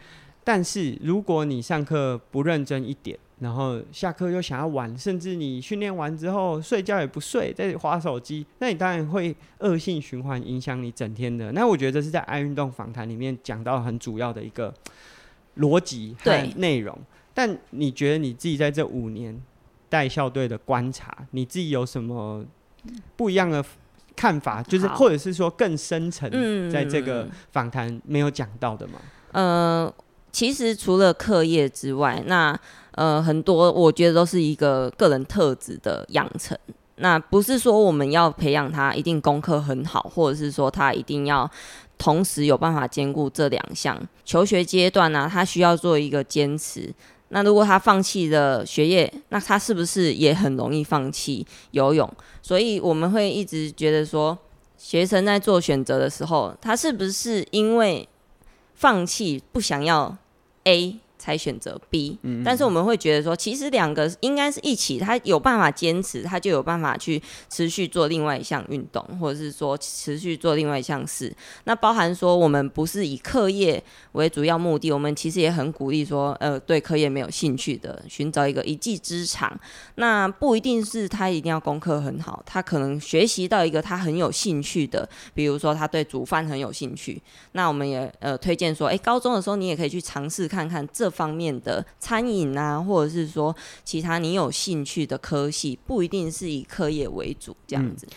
[0.42, 11.52] 但是如果你上课不认真一点，然后下课又想要玩，甚至你训练完之后睡觉也不睡，在划手机，那你当然会恶性循环，影响你整天的。
[11.52, 14.74] 那我觉得这是在爱运动访谈里面讲到很主要的一个
[15.58, 16.98] 逻辑和内容。
[17.40, 19.34] 但你觉得你自己在这五年
[19.88, 22.44] 带校队的观察，你自己有什么
[23.16, 23.64] 不一样的
[24.14, 24.62] 看法？
[24.64, 26.30] 就是或者是说更深层，
[26.70, 29.00] 在这个访谈没有讲到的吗？
[29.32, 29.94] 嗯、呃，
[30.30, 32.54] 其实除了课业之外，那
[32.90, 36.54] 呃很多我觉得都是一个个人特质的养成。
[36.96, 41.50] 那不是说我们要培养他一定功课很好，或者是说他一定要
[41.96, 43.98] 同时有办法兼顾这两项。
[44.26, 46.92] 求学阶段呢、啊，他需要做一个坚持。
[47.32, 52.12] 那如果他放弃了学业，那他是不是也很容易放弃游泳？
[52.42, 54.36] 所以我们会一直觉得说，
[54.76, 58.08] 学生在做选择的时候，他是不是因为
[58.74, 60.16] 放弃不想要
[60.64, 60.98] A？
[61.20, 71.30] 才选择 B，嗯，但是我们会觉得说，其实两个应该是一起，他有办法坚持，他就有办法去持续做另外一项运动，或者是说持续做另外一项事。
[71.64, 79.54] 那包含说，我们不是以课业为主要目的，我们其实也很鼓励说，呃，对课业没有兴趣的，寻找一个一技之长。
[79.96, 87.20] 那不一定是他一定要功课很好，他可能学习到一个他很有兴趣的，比如说他对煮饭很有兴趣，
[87.52, 91.09] 那我们也呃推荐说，哎，高中的时候你也可以去尝试看看这。
[91.10, 98.06] 方面的餐饮啊，或者是说其他你有兴趣的科系，不一定是以科业为主这样子。
[98.10, 98.14] 嗯，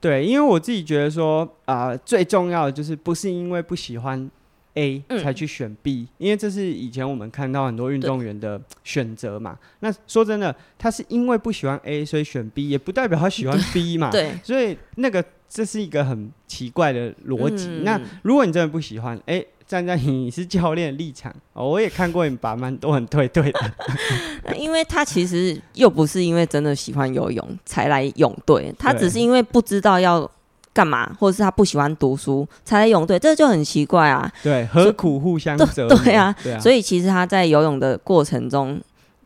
[0.00, 4.30] 对，因为我自己觉得说啊，呃，最重要的就是不是因为不喜欢
[4.74, 9.58] A 才去选 B，嗯，因为这是以前我们看到很多运动员的选择嘛。
[9.80, 14.10] 那说真的，他是因为不喜欢 A 所以选 B，也不代表他喜欢 B 嘛。
[14.10, 17.66] 对，所以那个这是一个很奇怪的逻辑。
[17.68, 19.44] 嗯，那如果你真的不喜欢，哎。
[19.68, 23.60] 站在你是教练的立场，哦，我也看过你把蛮多很推对的。
[24.56, 30.28] 因为他其实又不是因为真的喜欢游泳才来泳队，他只是因为不知道要
[30.72, 34.32] 干嘛，或者是他不喜欢读书才来泳队，这就很奇怪啊。
[34.42, 35.98] 对，何苦互相折磨？
[35.98, 38.80] 对啊，对啊，所以其实他在游泳的过程中。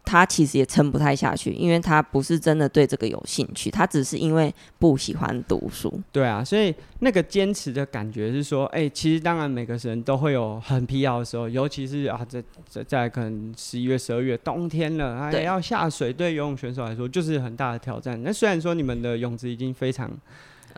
[0.04, 6.00] 他其实也撑不太下去，因为他不是真的对这个有兴趣，他只是因为不喜欢读书。
[6.10, 18.22] 对啊，所以那个坚持的感觉是说，哎、欸，其实当然每个人都会有很疲劳的时候，尤其是啊，在在在可能十一月、十二月冬天了，还、哎、要下水，对游泳选手来说就是很大的挑战。
[18.22, 20.10] 那虽然说你们的泳池已经非常。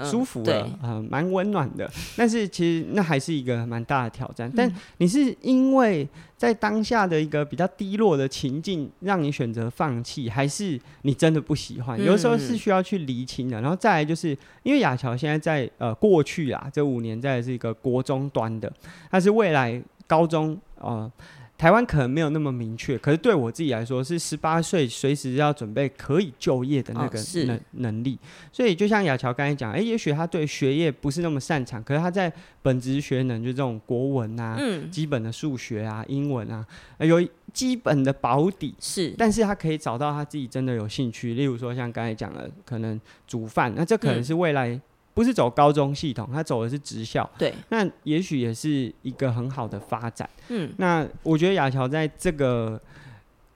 [0.02, 4.50] 舒服了，嗯，蛮、呃、温暖的， 但是其实那还是一个蛮大的挑战。
[4.56, 11.98] 但你是因为在当下的一个比较低落的情境，让你选择放弃，还是你真的不喜欢？
[11.98, 13.60] 有的时候是需要去厘清的。
[13.60, 18.72] 然后再来就是，因为雅乔现在在呃过去啊，这五年在是一个国中端的，
[19.10, 21.10] 但是未来高中呃。
[21.56, 28.18] 台湾可能没有那么明确，可是对我自己来说，是十八岁随时要准备可以就业的那个能、哦、能力。
[28.52, 36.66] 所以就像雅乔刚才讲，哎、欸，也许他对学业不是那么擅长，可是他在本职学能，就这种国文啊，嗯、基本的数学啊、英文啊，
[36.98, 38.74] 有基本的保底。
[38.80, 44.80] 是，但是他可以找到他自己真的有兴趣，例如说像刚才讲的，可能煮饭，那这可能是未来。
[45.14, 47.28] 嗯不是走高中系统，他走的是职校。
[47.38, 50.28] 对，那也许也是一个很好的发展。
[50.48, 52.80] 嗯，那我觉得雅乔在这个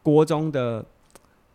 [0.05, 0.87] 国中的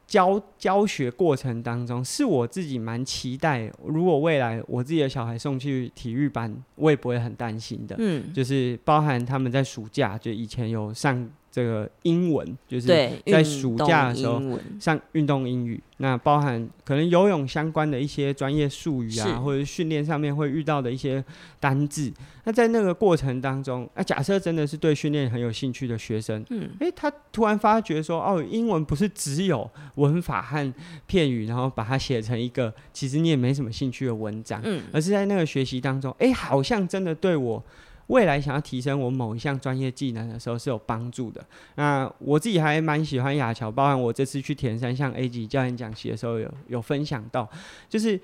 [0.06, 3.72] 教教学过程当中，是我自己蛮期待。
[3.86, 7.96] 如果未来我自己的小孩送去体育班，我也不会很担心的。
[7.98, 12.88] 嗯，就是包含他们在暑假，就以前有上这个英文，就是
[13.28, 14.42] 在暑假的时候
[14.80, 15.80] 上运动英语。
[15.98, 21.24] 那包含可能游泳相关的一些专业术语啊，或者训练上面会遇到的一些
[21.60, 22.12] 单字。
[22.46, 30.74] 那在那个过程当中，啊，假设真的是对训练很有兴趣的学生，嗯，诶，他突然发觉说，哦，英文不是只有文法和
[31.06, 37.64] 片语，然后把它写成一个其实你也没什么兴趣的文章，嗯，而是在那个学习当中，诶，好像真的对我。
[38.08, 41.44] 未来想要提升我某一项专业技能的时候是有帮助的。
[41.76, 47.50] 那我自己还蛮喜欢亚乔，包含我这次去田山向 A 级教练讲习的时候有有分享到，
[47.90, 48.20] 就是。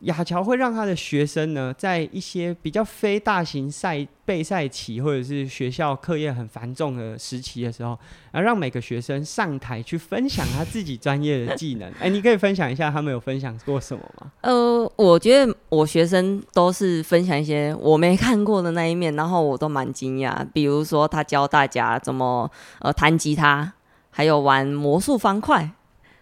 [0.00, 7.90] 亚乔会让他的学生呢，在一些比较非大型赛备赛期，或者是学校课业很繁重的时期的时候，
[8.32, 11.92] 啊，让每个学生上台去分享他自己专业的技能。
[12.00, 14.32] 哎、你可以分享一下他们有分享过什么吗？
[14.40, 20.46] 呃，我觉得我学生都是分享一些我没看过的那一面，然后我都蛮惊讶。
[20.54, 23.74] 比如说，他教大家怎么呃弹吉他，
[24.08, 25.70] 还有玩魔术方块，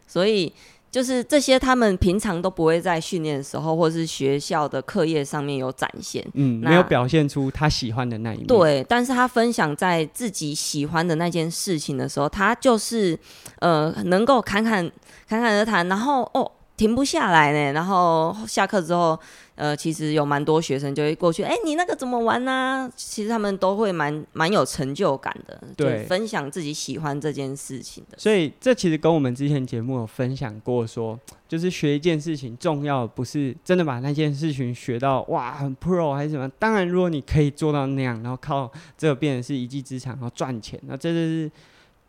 [0.06, 0.52] 所以。
[0.98, 8.48] 就是这些，他们平常都不会在训练的时候，或是学校的课业上面有展现，嗯，没有表现出他喜欢的那一面。
[8.48, 13.16] 对，但是他分享在自己喜欢的那件事情的时候，他就是
[13.60, 14.90] 呃，能够侃侃
[15.28, 16.50] 侃侃而谈，然后哦。
[16.78, 19.18] 停不下来呢，然后下课之后，
[19.56, 22.52] 呃，其实有蛮多学生就会过去，哎，你那个怎么玩呢？
[22.52, 22.90] 啊？
[22.94, 28.16] 其实他们都会蛮蛮有成就感的，对，分享自己喜欢这件事情的。
[28.16, 36.48] 所以这其实跟我们之前节目有分享过说，说就是学一件事情，重要不是真的把那件事情学到哇很 pro 还是什么。
[36.60, 41.50] 当然，如果你可以做到那样，然后靠这个变成是一技之长，然后赚钱，那这就是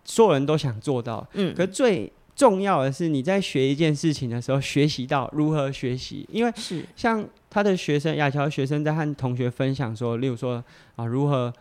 [0.05, 1.27] 所有人都想做到。
[1.33, 2.13] 嗯，可最。
[2.39, 10.63] 重要的是你在学一件事情的时候，学习到如何学习，因为是像他的学生亚乔学生在和同学分享说，例如说
[10.95, 11.53] 啊，如何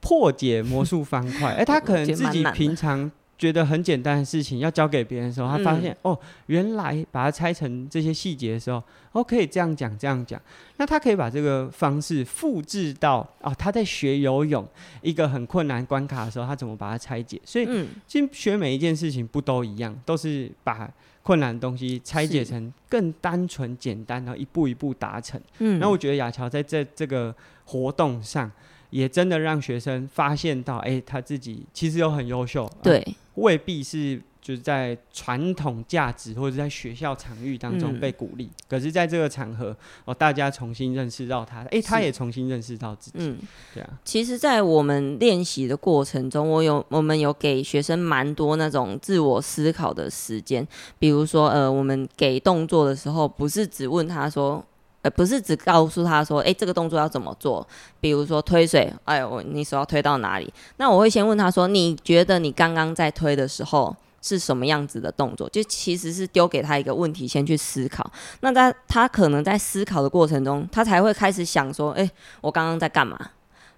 [0.00, 3.10] 破解魔术方块，哎、欸，他可能自己平常。
[3.38, 10.40] 觉得很简单的事情要交给别人的时候，他发现、嗯、哦，原来把它拆成这些细节的时候，哦，可以这样讲，这样讲。
[10.76, 14.66] 那他可以把这个方式复制到哦，他在学游泳
[15.02, 17.40] 一个很困难关卡的时候，他怎么把它拆解？
[17.44, 20.90] 所以，其实学每一件事情不都一样，都是把
[21.22, 25.40] 困难的东西拆解成更单纯简单，然后一步一步达成。
[25.60, 27.32] 嗯，那我觉得亚乔在这这个
[27.66, 28.50] 活动上。
[28.90, 43.36] 也真的让学生发现到，哎、欸，他自己其实又很优秀，对、啊，未必是就是在传统价值或者在学校场域当中被鼓励、嗯，可是在这个场合，哦，大家重新认识到他，哎、欸，他也重新认识到自己，嗯，
[43.74, 43.90] 对啊。
[44.04, 50.66] 其实，在我们练习的过程中，我有我们有给学生蛮多那种自我思考的时间，
[50.98, 54.64] 比如说，呃，我们给动作的时候，不是只问他说。
[55.10, 57.66] 不是只告诉他说，哎、这个动作要怎么做？
[58.00, 60.52] 比如说推水，哎呦，你手要推到哪里？
[60.76, 65.48] 那我会先问他说，你觉得你刚刚在推的时候是什么样子的动作？
[65.50, 68.10] 就其实是丢给他一个问题，先去思考。
[68.40, 73.18] 那他他可能在思考的过程中，他才会开始想说，哎、我刚刚在干嘛？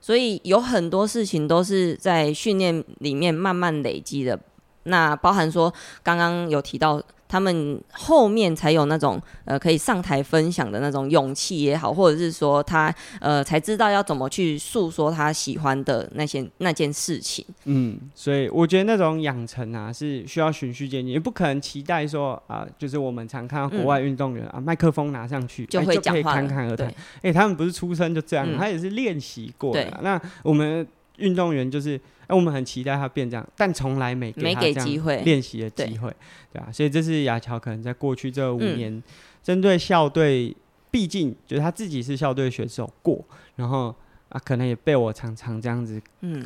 [0.01, 4.38] 所以有很多事情都是在训练里面慢慢累积的。
[4.85, 7.03] 那包含说，刚刚有提到。
[7.31, 17.47] 他们后面才有那种呃可以上台分享的那种勇气也好，或者是说他呃才知道要怎么去诉说他喜欢的那些那件事情。
[17.66, 26.88] 嗯，所以我觉得那种养成啊是需要循序渐进，也不可能期待说啊、呃，就是我们常看到国外运动员、嗯、啊，麦克风拿上去就会讲话、欸、就可以侃侃而谈。
[26.88, 26.95] 哎、
[27.31, 30.01] 欸，他们不是出生就这样，嗯、他也是练习过的。
[30.03, 30.85] 那我们
[31.20, 32.00] 运动员就是。
[32.30, 36.09] 那我们很期待他变这样，但从来没给他这样练习的机会，
[36.52, 39.02] 对，对啊，所以这是亚乔可能在过去这五年，
[39.42, 40.54] 针对校队，
[40.92, 43.20] 毕竟就是他自己是校队选手过，
[43.56, 43.92] 然后
[44.31, 46.01] 啊，可能也被我常常这样子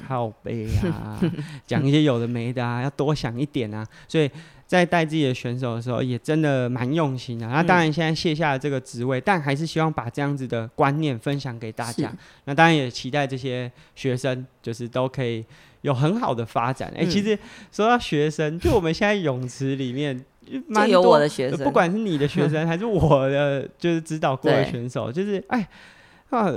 [0.06, 1.18] 靠背啊，
[1.64, 4.30] 讲一些有的没的啊，要多想一点啊，所以。
[4.66, 7.46] 在带自己的选手的时候，也真的蛮用心的。
[7.46, 12.10] 那当然，现在卸下了这个职位，但还是希望把这样子的观念分享给大家。
[12.46, 15.44] 那当然也期待这些学生，就是都可以
[15.82, 16.88] 有很好的发展。
[16.96, 17.38] 哎、欸，其实
[17.70, 20.24] 说到学生，就我们现在泳池里面，
[20.66, 25.68] 蛮多我的学生，不管是你的学生 还是我的，就是指导过的选手，就是哎
[26.30, 26.50] 啊。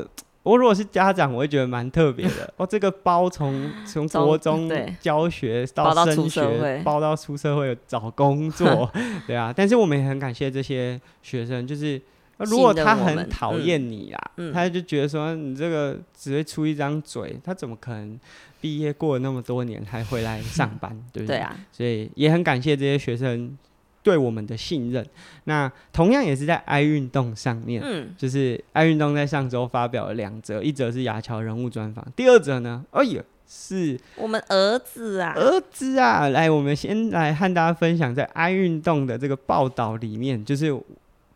[0.47, 2.51] 我如果是家长，我会觉得蛮特别的。
[2.55, 8.89] 哦，这个包从从国中教学到升学，包到出社会找工作，
[9.27, 9.53] 对啊。
[9.55, 12.01] 但是我们也很感谢这些学生，就是
[12.37, 18.19] 如果他很讨厌你啊、嗯，他就觉得说你这个只会出一张嘴，他怎么可能
[18.61, 21.37] 毕业过了那么多年还回来上班，对不对？
[21.37, 21.55] 对啊。
[21.71, 23.57] 所以也很感谢这些学生。
[24.07, 25.05] 对我们的信任，
[25.43, 36.29] 那同样也是在爱运动上面，嗯，就是爱运动在上周发表了两则，一则是亚乔人物专访，第二则呢，哎呀，是我们儿子啊，儿子啊！
[36.29, 40.73] 来，我们先来和大家分享在爱运动的这个报道里面，就是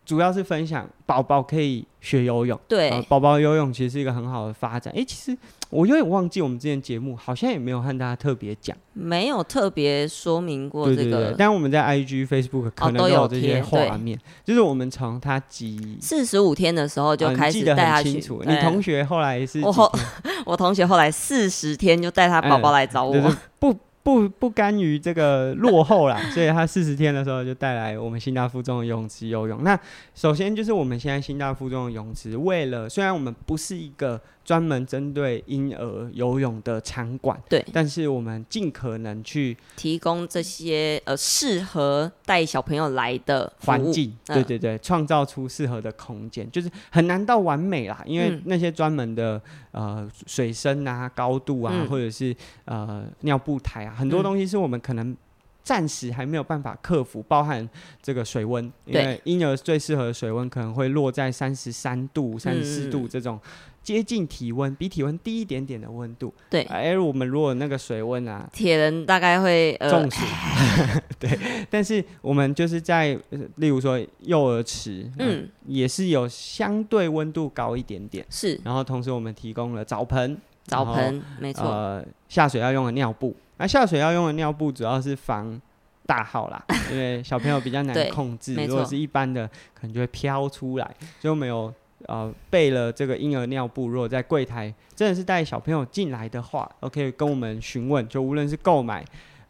[0.06, 2.58] 主要是分享宝宝可以学游泳。
[2.66, 4.90] 对，宝宝游泳其实是一个很好的发展。
[4.94, 5.36] 哎、欸，其实。
[5.72, 11.02] 我有点忘记我们之前节目好像也没有和大家特别讲，没有特别说明过这个。
[11.02, 18.20] 对对对，但我们在 IG、Facebook 可能都有这些画面，哦、就是我们从他几四十五天的时候就开始带他去。
[18.20, 19.90] 啊、你，你同学后来是我后
[20.44, 23.74] 我同学后来四十天就带他宝宝来找我，嗯就是、不。
[24.04, 29.62] 不不甘于这个落后啦， 所以他四十天的时候就带来我们新大附中的泳池游泳。
[29.62, 29.78] 那
[30.12, 49.40] 首先就是我们现在新大附中的泳池，为了虽然我们不是一个专门针对婴儿游泳的场馆，对，但是我们尽可能去提供这些呃适合带小朋友来的环境，对对对，创造出适合的空间，就是很难到完美啦，因为那些专门的
[49.70, 52.34] 呃水深啊、高度啊，嗯、或者是
[52.64, 55.16] 呃尿布台啊，很多东西是我们可能
[55.62, 57.68] 暂时还没有办法克服，包含
[58.02, 63.38] 这个水温，因为婴儿最适合的水温可能会落在三十三度、三十四度这种。
[63.82, 66.32] 接近体温，比体温低一点点的温度。
[66.48, 70.24] 对，而我们如果那个水温啊，铁人大概会中暑。
[70.24, 73.18] 呃、 对，但是我们就是在，
[73.56, 78.24] 例如说幼儿池，嗯，也是有相对温度高一点点。
[78.30, 81.64] 是，然后同时我们提供了澡盆，澡盆没错。
[81.64, 85.60] 呃，下水要用的尿布，那下水要用的尿布主要是防
[86.06, 91.72] 大号啦， 因为小朋友比较难控制，如果是一般的，可能就会飘出来，就没有。
[92.06, 99.00] 呃，备了这个婴儿尿布，如果在柜台真的是带小朋友进来的话，OK，跟我们询问，就无论是购买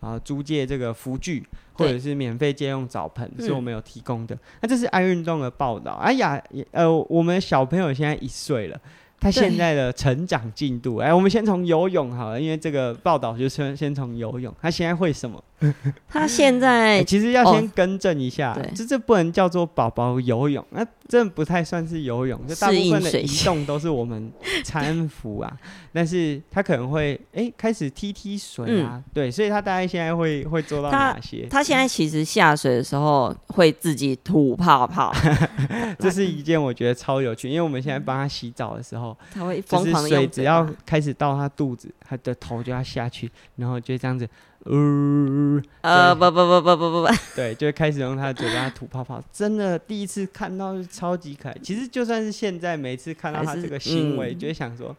[0.00, 1.44] 啊、呃、租借这个服具，
[1.74, 4.36] 或者是免费借用澡盆，是我们有提供的。
[4.60, 5.92] 那这是爱运动的报道。
[5.92, 6.42] 哎呀，
[6.72, 8.80] 呃，我们小朋友现在一岁了。
[9.20, 14.52] 他现在的成长进度，哎，我们先从游泳好了，因为这个报道就先先从游泳。
[14.60, 15.40] 他现在会什么？
[16.08, 24.32] 他现在、欸、其实要先更正一下，哦、这这不能叫做宝宝游泳，那这不太算是游泳，就大部分的移动都是我们
[24.64, 25.56] 搀扶啊。
[25.94, 31.42] 但是他可能会哎、欸、开始踢踢水啊，嗯、对，所以他大概现在会会做到哪些？
[31.50, 35.12] 他，他现在其实下水的时候会自己吐泡泡，
[36.00, 39.16] 这是一件我觉得超有趣，因为我们现在帮他洗澡的时候。
[39.32, 44.28] 他会疯狂的水，只要开始到他肚子，他的头就要下去，然后就这样子，
[44.64, 49.22] 呃，呃，不不不不不不不， 对，就会开始用他的嘴巴吐泡泡。
[49.32, 51.56] 真的，第一次看到是超级可爱。
[51.62, 54.96] 其实就算是现在，每次看到他这个行为，就会想说，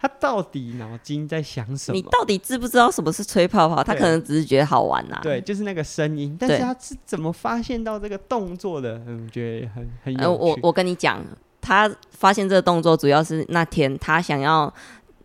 [0.00, 1.96] 他到底脑筋在想什么？
[1.96, 3.82] 你到底知不知道什么是吹泡泡？
[3.82, 5.18] 他可能只是觉得好玩呐。
[5.22, 9.02] 对，就是那个声音，但是他是怎么发现到这个动作的？
[9.06, 10.42] 嗯，觉得很很有趣。
[10.44, 11.22] 我我跟你讲。
[11.62, 14.72] 他发现这个动作主要是那天他想要，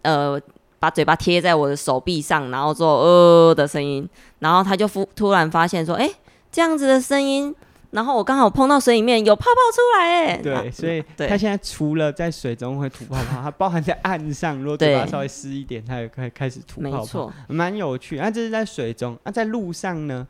[0.02, 0.40] 呃，
[0.80, 4.08] 把嘴巴贴在我的手臂上，然后做呃的声音，
[4.40, 6.16] 然后他就突突然发现说，哎、欸，
[6.52, 7.56] 这样子的声音，
[7.92, 18.18] 然后我刚好碰到水里面有泡泡出来，哎，对，所以他现在除了在水中会吐泡泡，它包含在岸上，如果嘴巴稍微湿一点，它也可以开始吐泡泡，蛮有趣。
[18.18, 20.28] 那、啊、这是在水中，那、啊、在路上呢？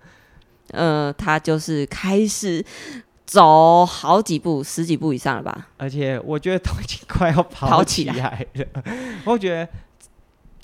[0.72, 2.64] 呃，他就是开始。
[3.26, 5.68] 走好几步，十几步以上了吧？
[5.78, 8.22] 而且我觉得都已经快要跑起来了。
[8.22, 8.48] 来
[9.26, 9.68] 我觉得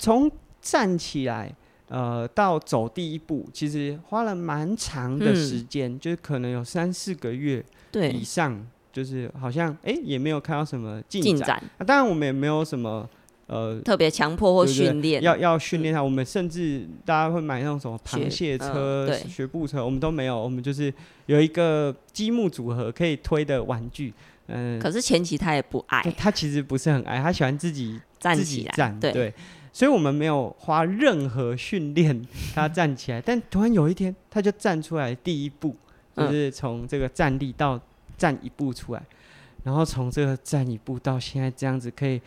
[0.02, 0.28] 从
[0.60, 1.54] 站起来，
[1.88, 8.66] 呃，到走第一步，其实花了蛮长的时间，嗯、就是可能有三四个月以上。
[8.92, 11.48] 就是好像哎、欸，也没有看到什么进展。
[11.48, 13.08] 展啊、当然，我们也没有什么。
[13.46, 16.00] 呃，特别强迫或训练，要要训练他。
[16.00, 20.38] 嗯、我们甚至大家会买那种什么螃蟹车、学、步车，我们都没有。
[20.38, 20.92] 我们就是
[21.26, 24.12] 有一个积木组合可以推的玩具。
[24.46, 28.98] 嗯、呃，可是前期他也不爱，他其实不是很爱，他喜欢自己站起来站。
[29.00, 29.34] 对，对，
[29.72, 33.20] 所以我们没有花任何训练他站起来。
[33.24, 35.74] 但突然有一天，他就站出来，第一步
[36.16, 37.80] 就是从这个站立到
[38.16, 39.16] 站一步出来，嗯、
[39.64, 42.20] 然后从这个站一步到现在这样子可以。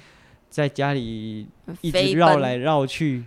[0.48, 1.46] 在家里
[1.82, 3.26] 一直绕来绕去，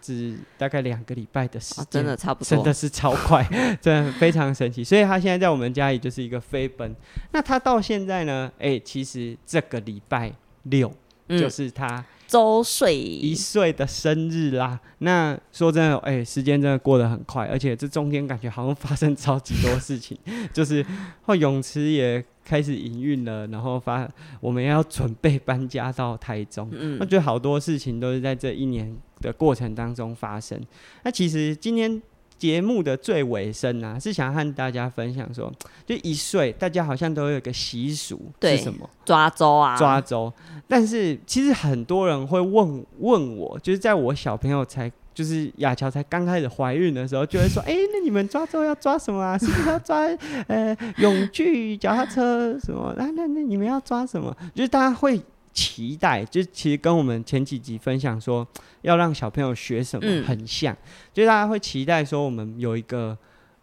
[0.00, 3.44] 只大概两个礼拜的时间，真的差不多，真的是超快，
[3.82, 4.84] 真的非常神奇。
[4.84, 6.94] 所以他现在在我们家里就是一个飞奔。
[7.32, 8.52] 那他到现在呢？
[8.60, 10.32] 哎，其实这个礼拜
[10.64, 10.94] 六
[11.28, 14.78] 就是他周岁一岁的生日啦。
[14.98, 20.16] 那说真的，哎，时间真的过得很快，而且这中间感觉好像发生超级多事情，
[20.54, 20.86] 就是
[21.22, 22.24] 后泳池也。
[22.42, 24.10] 开始营运了，然后发
[24.40, 30.60] 我们要准备搬家到台中，嗯，我觉得好多事情都是在这一年的过程当中发生。
[31.04, 32.02] 那其实今天
[32.40, 35.52] 节目的最尾声啊，是想和大家分享说，
[35.84, 38.88] 就一岁，大家好像都有一个习俗，是什么？
[39.04, 40.32] 抓周啊，抓周。
[40.66, 44.90] 但是其实很多人会问问我，就是在我小朋友才。
[45.12, 49.36] 就是雅乔才刚开始怀孕的时候，就会说：“哎、欸，那你们抓周要抓什么啊？
[49.36, 49.98] 是不是要抓
[50.46, 52.94] 呃泳具、脚踏车什么？
[52.96, 54.34] 那那那你们要抓什么？
[54.54, 55.20] 就是大家会
[55.60, 58.46] 期待，就其实跟我们前几集分享说
[58.82, 60.78] 要让小朋友学什么很像，嗯、
[61.12, 63.16] 就大家会期待说我们有一个。”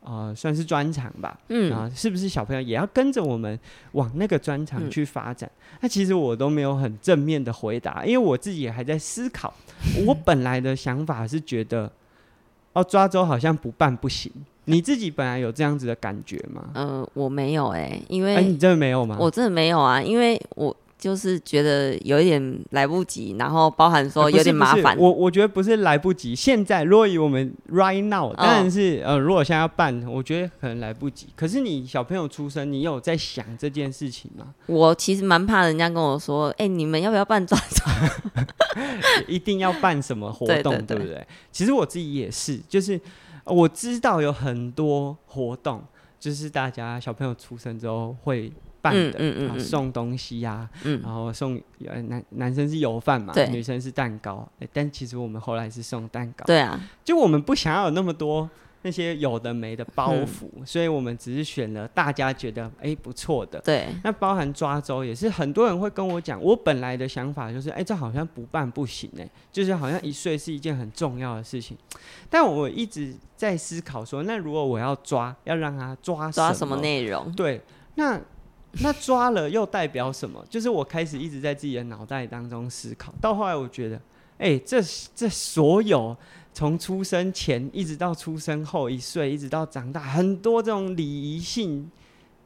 [0.09, 3.59] 呃，算是专长吧，嗯啊，是不是小朋友也要跟着我们
[3.91, 5.51] 往那个专长去发展？
[5.81, 9.53] 那、嗯、其实我都没有很正面的回答，因为我自己也还在思考。
[10.07, 11.91] 我本来的想法是觉得，
[12.71, 14.31] 哦，抓周好像不办不行。
[14.65, 16.69] 你自己本来有这样子的感觉吗？
[16.75, 19.17] 嗯、呃，我没有哎、欸，因为哎，你真的没有吗？
[19.19, 20.73] 我真的没有啊，因为我。
[20.97, 24.99] 就是觉得有一点来不及，然后包含说有点麻烦、呃。
[24.99, 31.27] 我我觉得不是来不及，现在如果以我们 right now，当然是、哦、呃，如果现在要办，我觉得可能来不及。
[31.35, 34.55] 可是你小朋友出生，你有在想这件事情吗？
[34.65, 37.83] 我其实蛮怕人家跟我说，哎、欸，你们要不要办抓周？
[39.27, 41.27] 一定要办什么活动，对，对，对，对不对？
[41.51, 42.99] 其实我自己也是，就是
[43.43, 45.83] 我知道有很多活动，
[46.19, 48.51] 就是大家小朋友出生之后会。
[48.81, 54.69] 办的，嗯嗯嗯、送东西呀、啊，嗯、然后送男男生是油饭嘛，对女生是蛋糕、欸。
[54.73, 56.45] 但其实我们后来是送蛋糕。
[56.45, 58.49] 对啊，就我们不想要有那么多
[58.83, 63.59] 那些有的没的包袱，嗯、所以我们只是选了大家觉得哎、欸、不错的。
[63.61, 71.75] 对，那包含抓周也是很多人会跟我讲，我本来的想法就是，哎、欸，这好像不办不行哎、欸，就是好像一岁是一件很重要的事情。
[72.29, 77.31] 但我一直在思考说，那如果我要抓，要让他抓抓什么内容？
[77.33, 77.61] 对，
[77.95, 78.21] 那。
[78.81, 80.45] 那抓了又代表什么？
[80.49, 83.95] 就是我开始一直在自己的脑袋当中思考，到后来我觉得，
[84.37, 84.81] 哎、欸，这
[85.15, 86.15] 这所有
[86.53, 91.89] 从出生前一直到出生后一岁，一直到长大，很多这种礼仪性，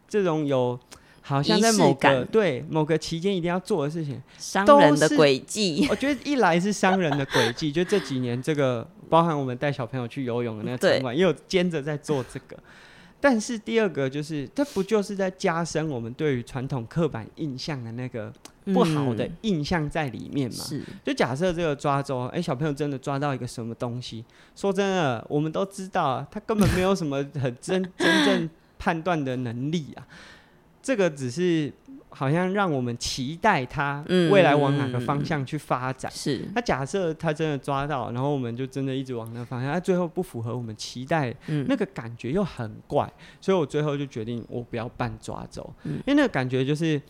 [0.07, 0.79] 这种有
[1.21, 5.87] 好像在某个对某个期间一定要做的事情，商人的轨迹。
[5.89, 12.57] 我觉得一来是商人的轨迹，就这几年这个包含我们带小朋友去游泳的那个场馆，也有兼着在做这个。
[13.21, 18.33] 但是第二个就是，这不就是在加深我们对于传统刻板印象的那个
[18.65, 20.57] 不好的印象在里面嘛？
[20.57, 20.83] 是。
[21.05, 28.49] 就假设这个抓周，哎，小朋友真的抓到一个什么东西，说真的，我们都知道，他根本没有什么很真 真正
[28.79, 30.07] 判断的能力啊。
[30.81, 31.71] 这个只是。
[32.11, 36.11] 好像让我们期待他未来往哪个方向去发展。
[36.11, 41.33] 是，那假设他真的抓到，然后我们就真的一直往那个方向，他最后不符合我们期待，
[41.67, 47.01] 那个感觉又很怪，所以我最后就决定我不要办抓走，因为那个感觉就是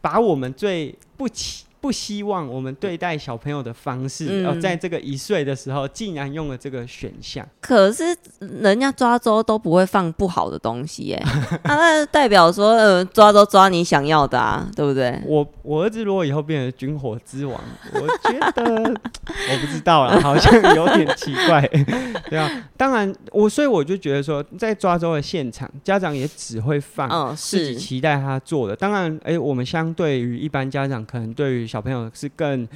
[0.00, 1.64] 把我们最不起。
[1.80, 7.46] 不希望我们对待小朋友的方式，哦、嗯，在这个一岁的时候，竟然用了这个选项。
[7.60, 8.04] 可是
[8.40, 11.22] 人家抓周都不会放不好的东西，耶，
[11.64, 15.20] 那代表说，呃，抓周抓你想要的啊，对不对？
[15.24, 17.60] 我我儿子如果以后变成军火之王，
[17.94, 21.60] 我觉得 我不知道了，好像有点奇怪，
[22.28, 22.50] 对啊。
[22.76, 28.74] 当然，我所以我就觉得说，在抓周的现场，家长也只会放自己期待他做的。
[28.74, 32.66] 当然，哎、欸，我们相对于一般家长，可能对于小朋友是更，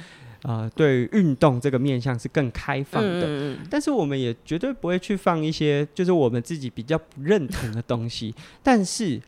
[0.43, 8.35] 呃，对运动这个面向是更开放的，嗯、但是我们也绝对不会去放一些就是我们自己比较不认同的东西。
[8.61, 9.21] 但是，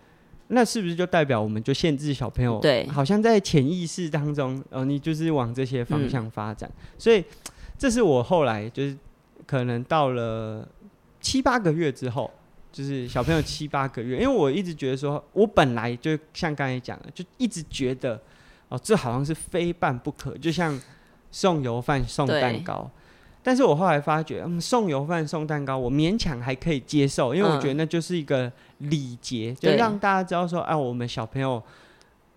[0.50, 2.60] 那是不是就代表我们就限制小朋友？
[2.60, 6.70] 对，好像在潜意识当中，呃，你就是往这些方向发展。
[6.70, 7.24] 嗯、所以，
[7.78, 8.98] 这是我后来就是
[9.46, 10.68] 可能到了
[11.22, 12.30] 七八个月之后，
[12.74, 18.22] 就是小朋友七八个月，因为我一直觉得说，我本来就像刚才讲的，就一直觉得。
[18.70, 20.80] 哦，这好像是非办不可，就像
[21.32, 22.90] 送油饭、送蛋糕。
[23.44, 31.62] 但是我后来发觉，嗯，送油饭、送蛋糕，我勉强还可以接受，因为我觉得那就是一个礼节，嗯、就让大家知道说，哎、啊，我们小朋友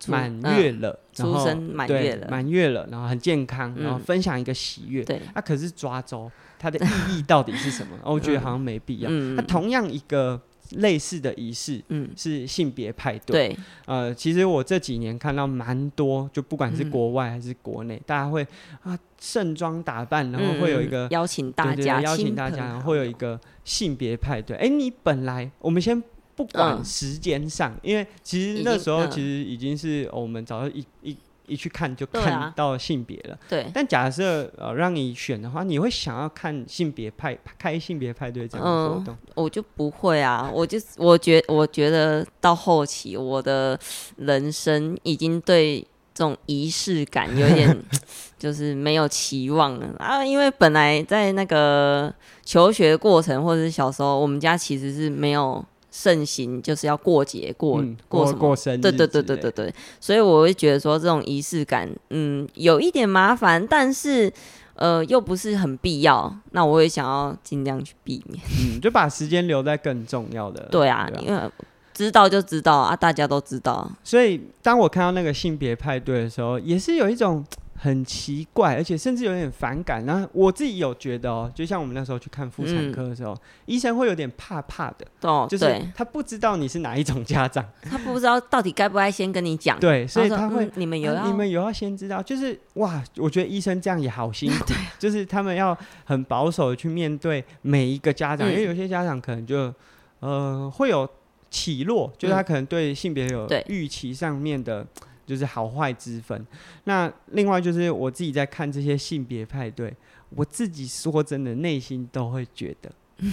[0.05, 5.03] 满月了，嗯、后出生满月了，满月了，然后很健康，然后分享一个喜悦。
[5.03, 7.97] 对，啊，可是抓周它的意义到底是什么？
[8.05, 9.09] 我觉得好像没必要。
[9.11, 10.39] 嗯，那同样一个。
[10.71, 13.49] 类似的仪式，嗯，是性别派对。
[13.49, 18.45] 对，呃，其实我这几年看到蛮多，就不管是国外还是国内，嗯、大家会
[18.83, 24.55] 啊盛装打扮，然后会有一个、嗯、邀请大家，邀请大家，然后会有一个性别派对。
[24.57, 26.01] 哎、欸，你本来我们先
[26.35, 31.17] 不管时间上，嗯、因为其实那时候其实已经是我们早就一一。
[31.49, 33.71] 一去看就看到性别了，对、啊。
[33.73, 39.13] 但假设呃让你选的话，你会想要看性别派开性别派对这样的活动？
[39.13, 43.77] 嗯，我就不会啊，我就我觉我觉得到后期我的
[44.17, 45.81] 人生已经对
[46.13, 47.83] 这种仪式感有点
[48.37, 64.31] 就是没有期望了啊，因为本来在那个求学过程或者是小时候，我们家其实是没有盛行，就是要过节过、嗯、过什么过生日，对对对对对对，所以我会觉得说这种仪式感，嗯，有一点麻烦，但是
[64.75, 71.51] 呃又不是很必要，那我也想要尽量去避免，嗯，就把时间留在更重要的，对啊，对啊，因为。
[71.91, 73.91] 知道就知道啊，大家都知道。
[74.05, 77.45] 所以当我看到那个性别派对的时候，也是有一种
[77.81, 80.05] 很奇怪，而且甚至有点反感。
[80.05, 85.07] 然后我自己有觉得哦，就像我们那时候去看妇产科的时候，嗯、医生会有点怕怕的。
[85.21, 89.79] 哦，就是他不知道你是哪一种家长， 他不知道到底该不该先跟你讲。
[89.81, 92.21] 对，所以他会，嗯、你们有要、啊，你们有要先知道。
[92.21, 99.73] 就是哇，我觉得医生这样也好辛苦， 就是他们要很保守的去面对每一个家长，嗯、因为有些家长可能就
[100.19, 101.09] 呃会有。
[101.51, 104.85] 起落，就是他可能对性别有预期上面的，
[105.29, 106.37] 就是好坏之分。
[106.41, 106.47] 嗯、
[106.85, 109.95] 那另外就是我自己在看这些性别派对，
[110.31, 112.91] 我自己说真的，内心都会觉得，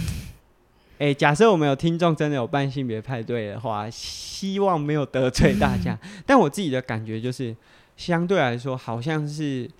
[0.98, 5.98] 哎、欸，假设我们有听众真的有办性别派对的话，希望没有得罪大家。
[6.26, 7.56] 但我自己的感觉就是，
[7.96, 9.70] 相对来说，好像是。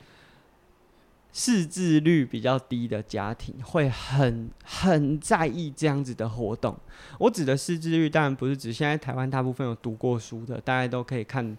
[1.39, 6.75] 识字率比较低的家庭会很很在意这样子的活动。
[7.19, 11.55] 我指的识字率，当然不是指现在台湾大部分有读过书的，大家都可以看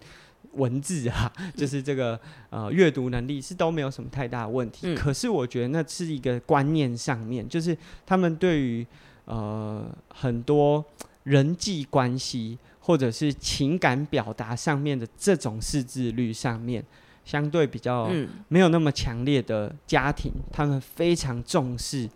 [0.57, 4.87] 文字啊，就是这个呃阅读能力是都没有什么太大的问题。
[4.87, 8.85] 嗯、可是我觉得那是一个观念上面，就是他们对于
[9.25, 10.83] 呃很多
[11.23, 16.83] 人际关系或者是情感表达上面的这种识字率上面。
[17.25, 18.09] 相对比较
[18.47, 22.09] 没有那么强烈的家庭，嗯、他们非常重视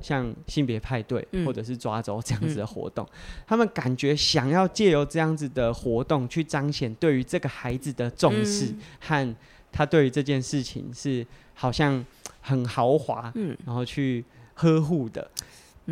[0.00, 3.16] 像性别派对或者是抓周这样子的活动，嗯、
[3.46, 9.36] 他们感觉想要借由这样子的活动去彰显对于这个孩子的重视和
[9.72, 12.04] 他对于这件事情是好像
[12.40, 14.24] 很豪华，嗯、然后去
[14.54, 15.30] 呵护的。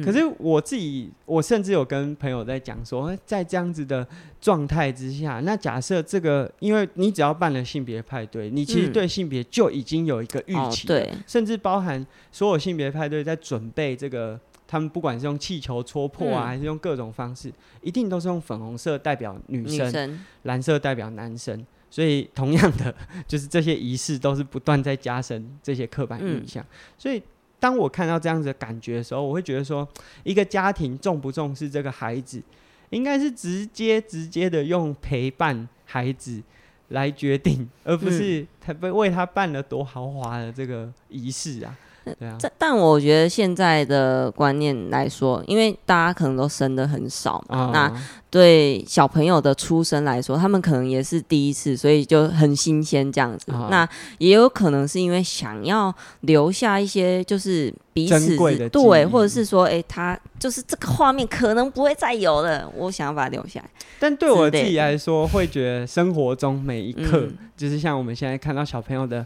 [0.02, 4.04] 可是我自己，我甚至有跟朋友在讲说，在这样子的
[4.40, 22.92] 状态之下，那假设这个，因为你只要办了性别派对，你其实对性别就已经有一个预期，对，甚至包含所有性别派对在准备这个，他们不管是用气球戳破啊，还是用各种方式，一定都是用粉红色代表女生，蓝色代表男生，所以同样的，
[23.28, 26.66] 就是这些仪式都是不断在加深这些刻板印象，
[26.98, 27.22] 所以。
[27.64, 29.88] 当我看到这样子的感觉的时候，我会觉得说，
[30.22, 32.42] 一个家庭重不重视这个孩子，
[32.90, 36.42] 应该是直接直接的用陪伴孩子
[36.88, 41.74] 来决定，而不是他为他办了多豪华的这个仪式啊。
[42.18, 47.92] 对啊，但我觉得现在的观念来说，因为大家可能都生的很少嘛，哦、那
[48.30, 53.50] 对小朋友的出生来说，他们可能也是第一次，所以就很新鲜这样子。
[53.52, 53.88] 哦、那
[54.18, 58.36] 也有可能是因为想要留下一些就是彼此
[58.68, 63.70] 对，或者是说，哎、欸，他就是这个画面可能不会再有了，我想要把它留下来。
[63.98, 69.24] 但对我自己来说，会觉得生活中每一刻，嗯、就是像我们现在看到小朋友的。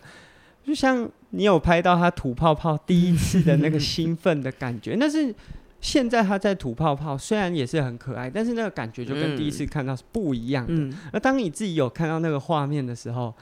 [0.67, 5.35] 就像你有拍到他吐泡泡第一次的那个兴奋的感觉， 那是
[5.81, 10.73] 现在他在吐泡泡，虽然也是很可爱，但是那个感觉就跟第一次看到是不一样的。
[10.73, 13.33] 嗯、而当你自己有看到那个画面的时候，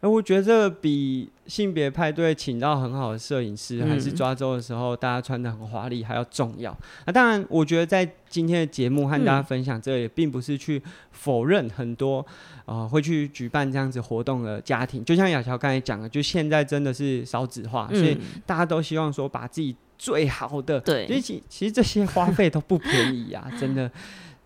[0.00, 6.76] 而我觉得这个比性别派对请到很好的摄影师，还是抓周的时候大家穿的很华丽还要重要。
[7.06, 10.80] 那当然，我觉得在今天的节目和大家分享，这也并不是去
[11.10, 12.24] 否认很多
[12.68, 15.04] 啊、呃、会去举办这样子活动的家庭。
[15.04, 23.90] 就像雅乔刚才讲的，就现在真的是少子化，所以大家都希望说把自己最好的，对，其其实这些花费都不便宜啊，真的。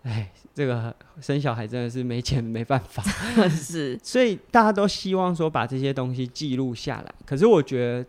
[0.03, 3.01] 哎，这个生小孩真的是没钱没办法，
[3.47, 7.15] 是，所以大家都希望说把这些东西记录下来。
[7.25, 8.05] 可是我觉得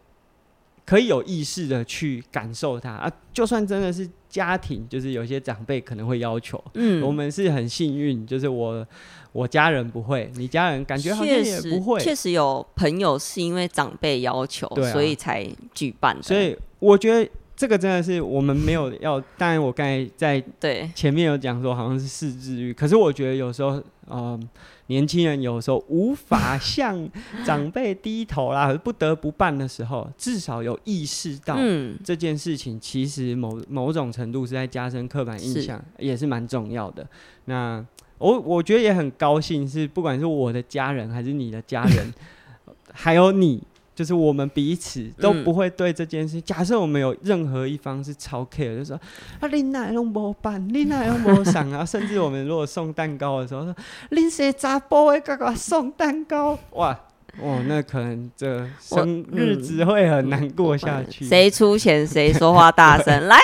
[0.84, 8.84] 可以有意识的去感受它啊，就算真的是家庭，就是有些长辈可能会要求，嗯，我们是很幸运，就是我
[9.30, 16.22] 我家人不会，你家人感觉好像也不会，确实有朋友是因为长辈要求，所以才举办的。
[16.24, 17.30] 所以我觉得。
[17.56, 23.80] 这个真的是我们没有要，当然我刚才在对前面有讲说好像是四字率，可是我觉得有时候，
[24.10, 24.48] 嗯，
[24.86, 27.08] 年轻人有时候无法向
[27.44, 31.56] 长辈低头啦，不得不办的时候，至少有意识到
[32.04, 37.06] 这件事情，其实某某种程度是在加深刻板印象，也是蛮重要的。
[37.46, 37.84] 那
[38.18, 42.12] 我我觉得也很高兴，是不管是我的家人还是你的家人，
[42.92, 43.62] 还有你。
[43.94, 46.38] 就是我们彼此都不会对这件事。
[46.38, 49.00] 嗯、假设我们有任何一方是超 care，就说
[49.40, 51.84] 啊，你哪拢无办，你哪拢无想啊？
[51.84, 53.74] 甚至我们如果送蛋糕的时候说，
[54.10, 56.98] 恁是查甫的，赶快送蛋糕，哇！
[57.40, 61.24] 哦，那可能这生日子会很难过下去。
[61.24, 63.36] 谁、嗯、出钱谁说话大声， 来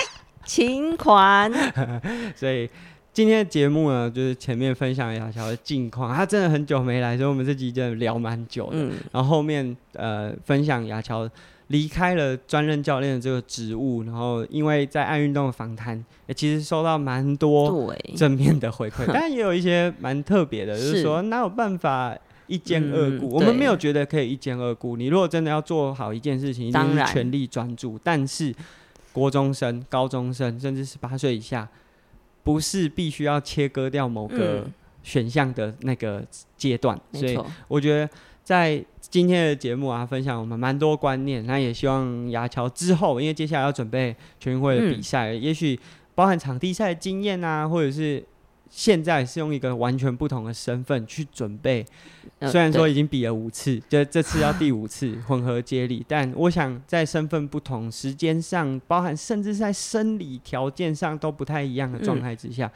[0.45, 1.53] 请款。
[2.37, 2.71] 所以
[3.13, 8.73] 今天的节目呢，就是前面分享雅乔的近况，他真的很久没来，所以我们这集真的聊蛮久的。
[8.75, 11.29] 嗯、然后后面呃分享雅乔
[11.69, 22.17] 离开了专任教练的这个职务，然后因为在爱运动的访谈，也其实收到蛮多正面的回馈， 但也有一些蛮特别的，就是说哪有办法。
[22.47, 24.97] 一兼二顾，嗯、我们没有觉得可以一兼二顾。
[24.97, 27.97] 你如果真的要做好一件事情，一定是全力专注。
[28.03, 28.53] 但是，
[29.13, 31.69] 国中生、高中生，甚至十八岁以下，
[32.43, 34.66] 不是必须要切割掉某个
[35.03, 36.24] 选项的那个
[36.57, 36.99] 阶段。
[37.12, 37.38] 嗯、所以，
[37.68, 38.09] 我觉得
[38.43, 41.45] 在今天的节目啊，分享我们蛮多观念。
[41.47, 45.78] 那也希望牙乔之后，因为接下来要准备全运会的比赛，嗯、也许
[46.14, 48.24] 包含场地赛的经验啊，或者是。
[48.73, 51.85] 现在是用一个完全不同的身份去准备，
[52.43, 62.71] 虽然说已经比了五次，就这次要第五次 混合接力，但我想在身份不同、时间上，包含甚至在生理条件上都不太一样的状态之下，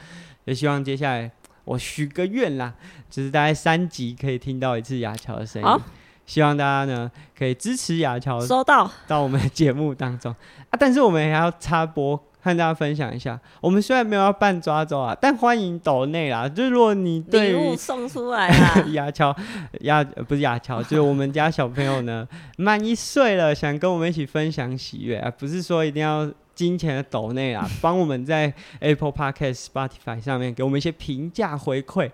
[0.47, 1.30] 也希望接下来
[1.64, 2.74] 我许个愿啦，
[3.09, 5.80] 就是大概三集可以听到一次雅乔的声音，
[6.26, 8.90] 希望大家呢可以支持雅乔，收到。
[9.07, 10.34] 到我们的节目当中。
[10.70, 12.20] 啊，但是我们还要插播。
[12.45, 16.47] 和大家分享一下，我们虽然没有要办抓周啊，但欢迎抖内啦。
[16.47, 19.34] 就是如果你对礼物送出来啊， 雅乔
[19.80, 22.28] 雅不是雅乔，就是我们家小朋友呢，
[22.59, 32.11] 满一岁了，想跟我们一起分享喜悦啊，不是说一定要金钱的斗内啊，帮我们在 Apple Podcast、Spotify 上面给我们一些评价回馈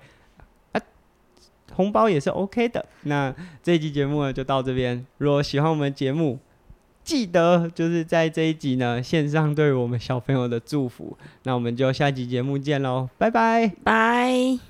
[0.71, 0.81] 啊，
[1.75, 2.87] 红包也是 OK 的。
[3.03, 6.39] 那这一集节目呢就到这边，如果喜欢我们节目。
[7.11, 11.19] 记得就是在这一集呢，献上对我们小朋友的祝福。
[11.43, 14.70] 那我们就下集节目见喽，拜拜，拜。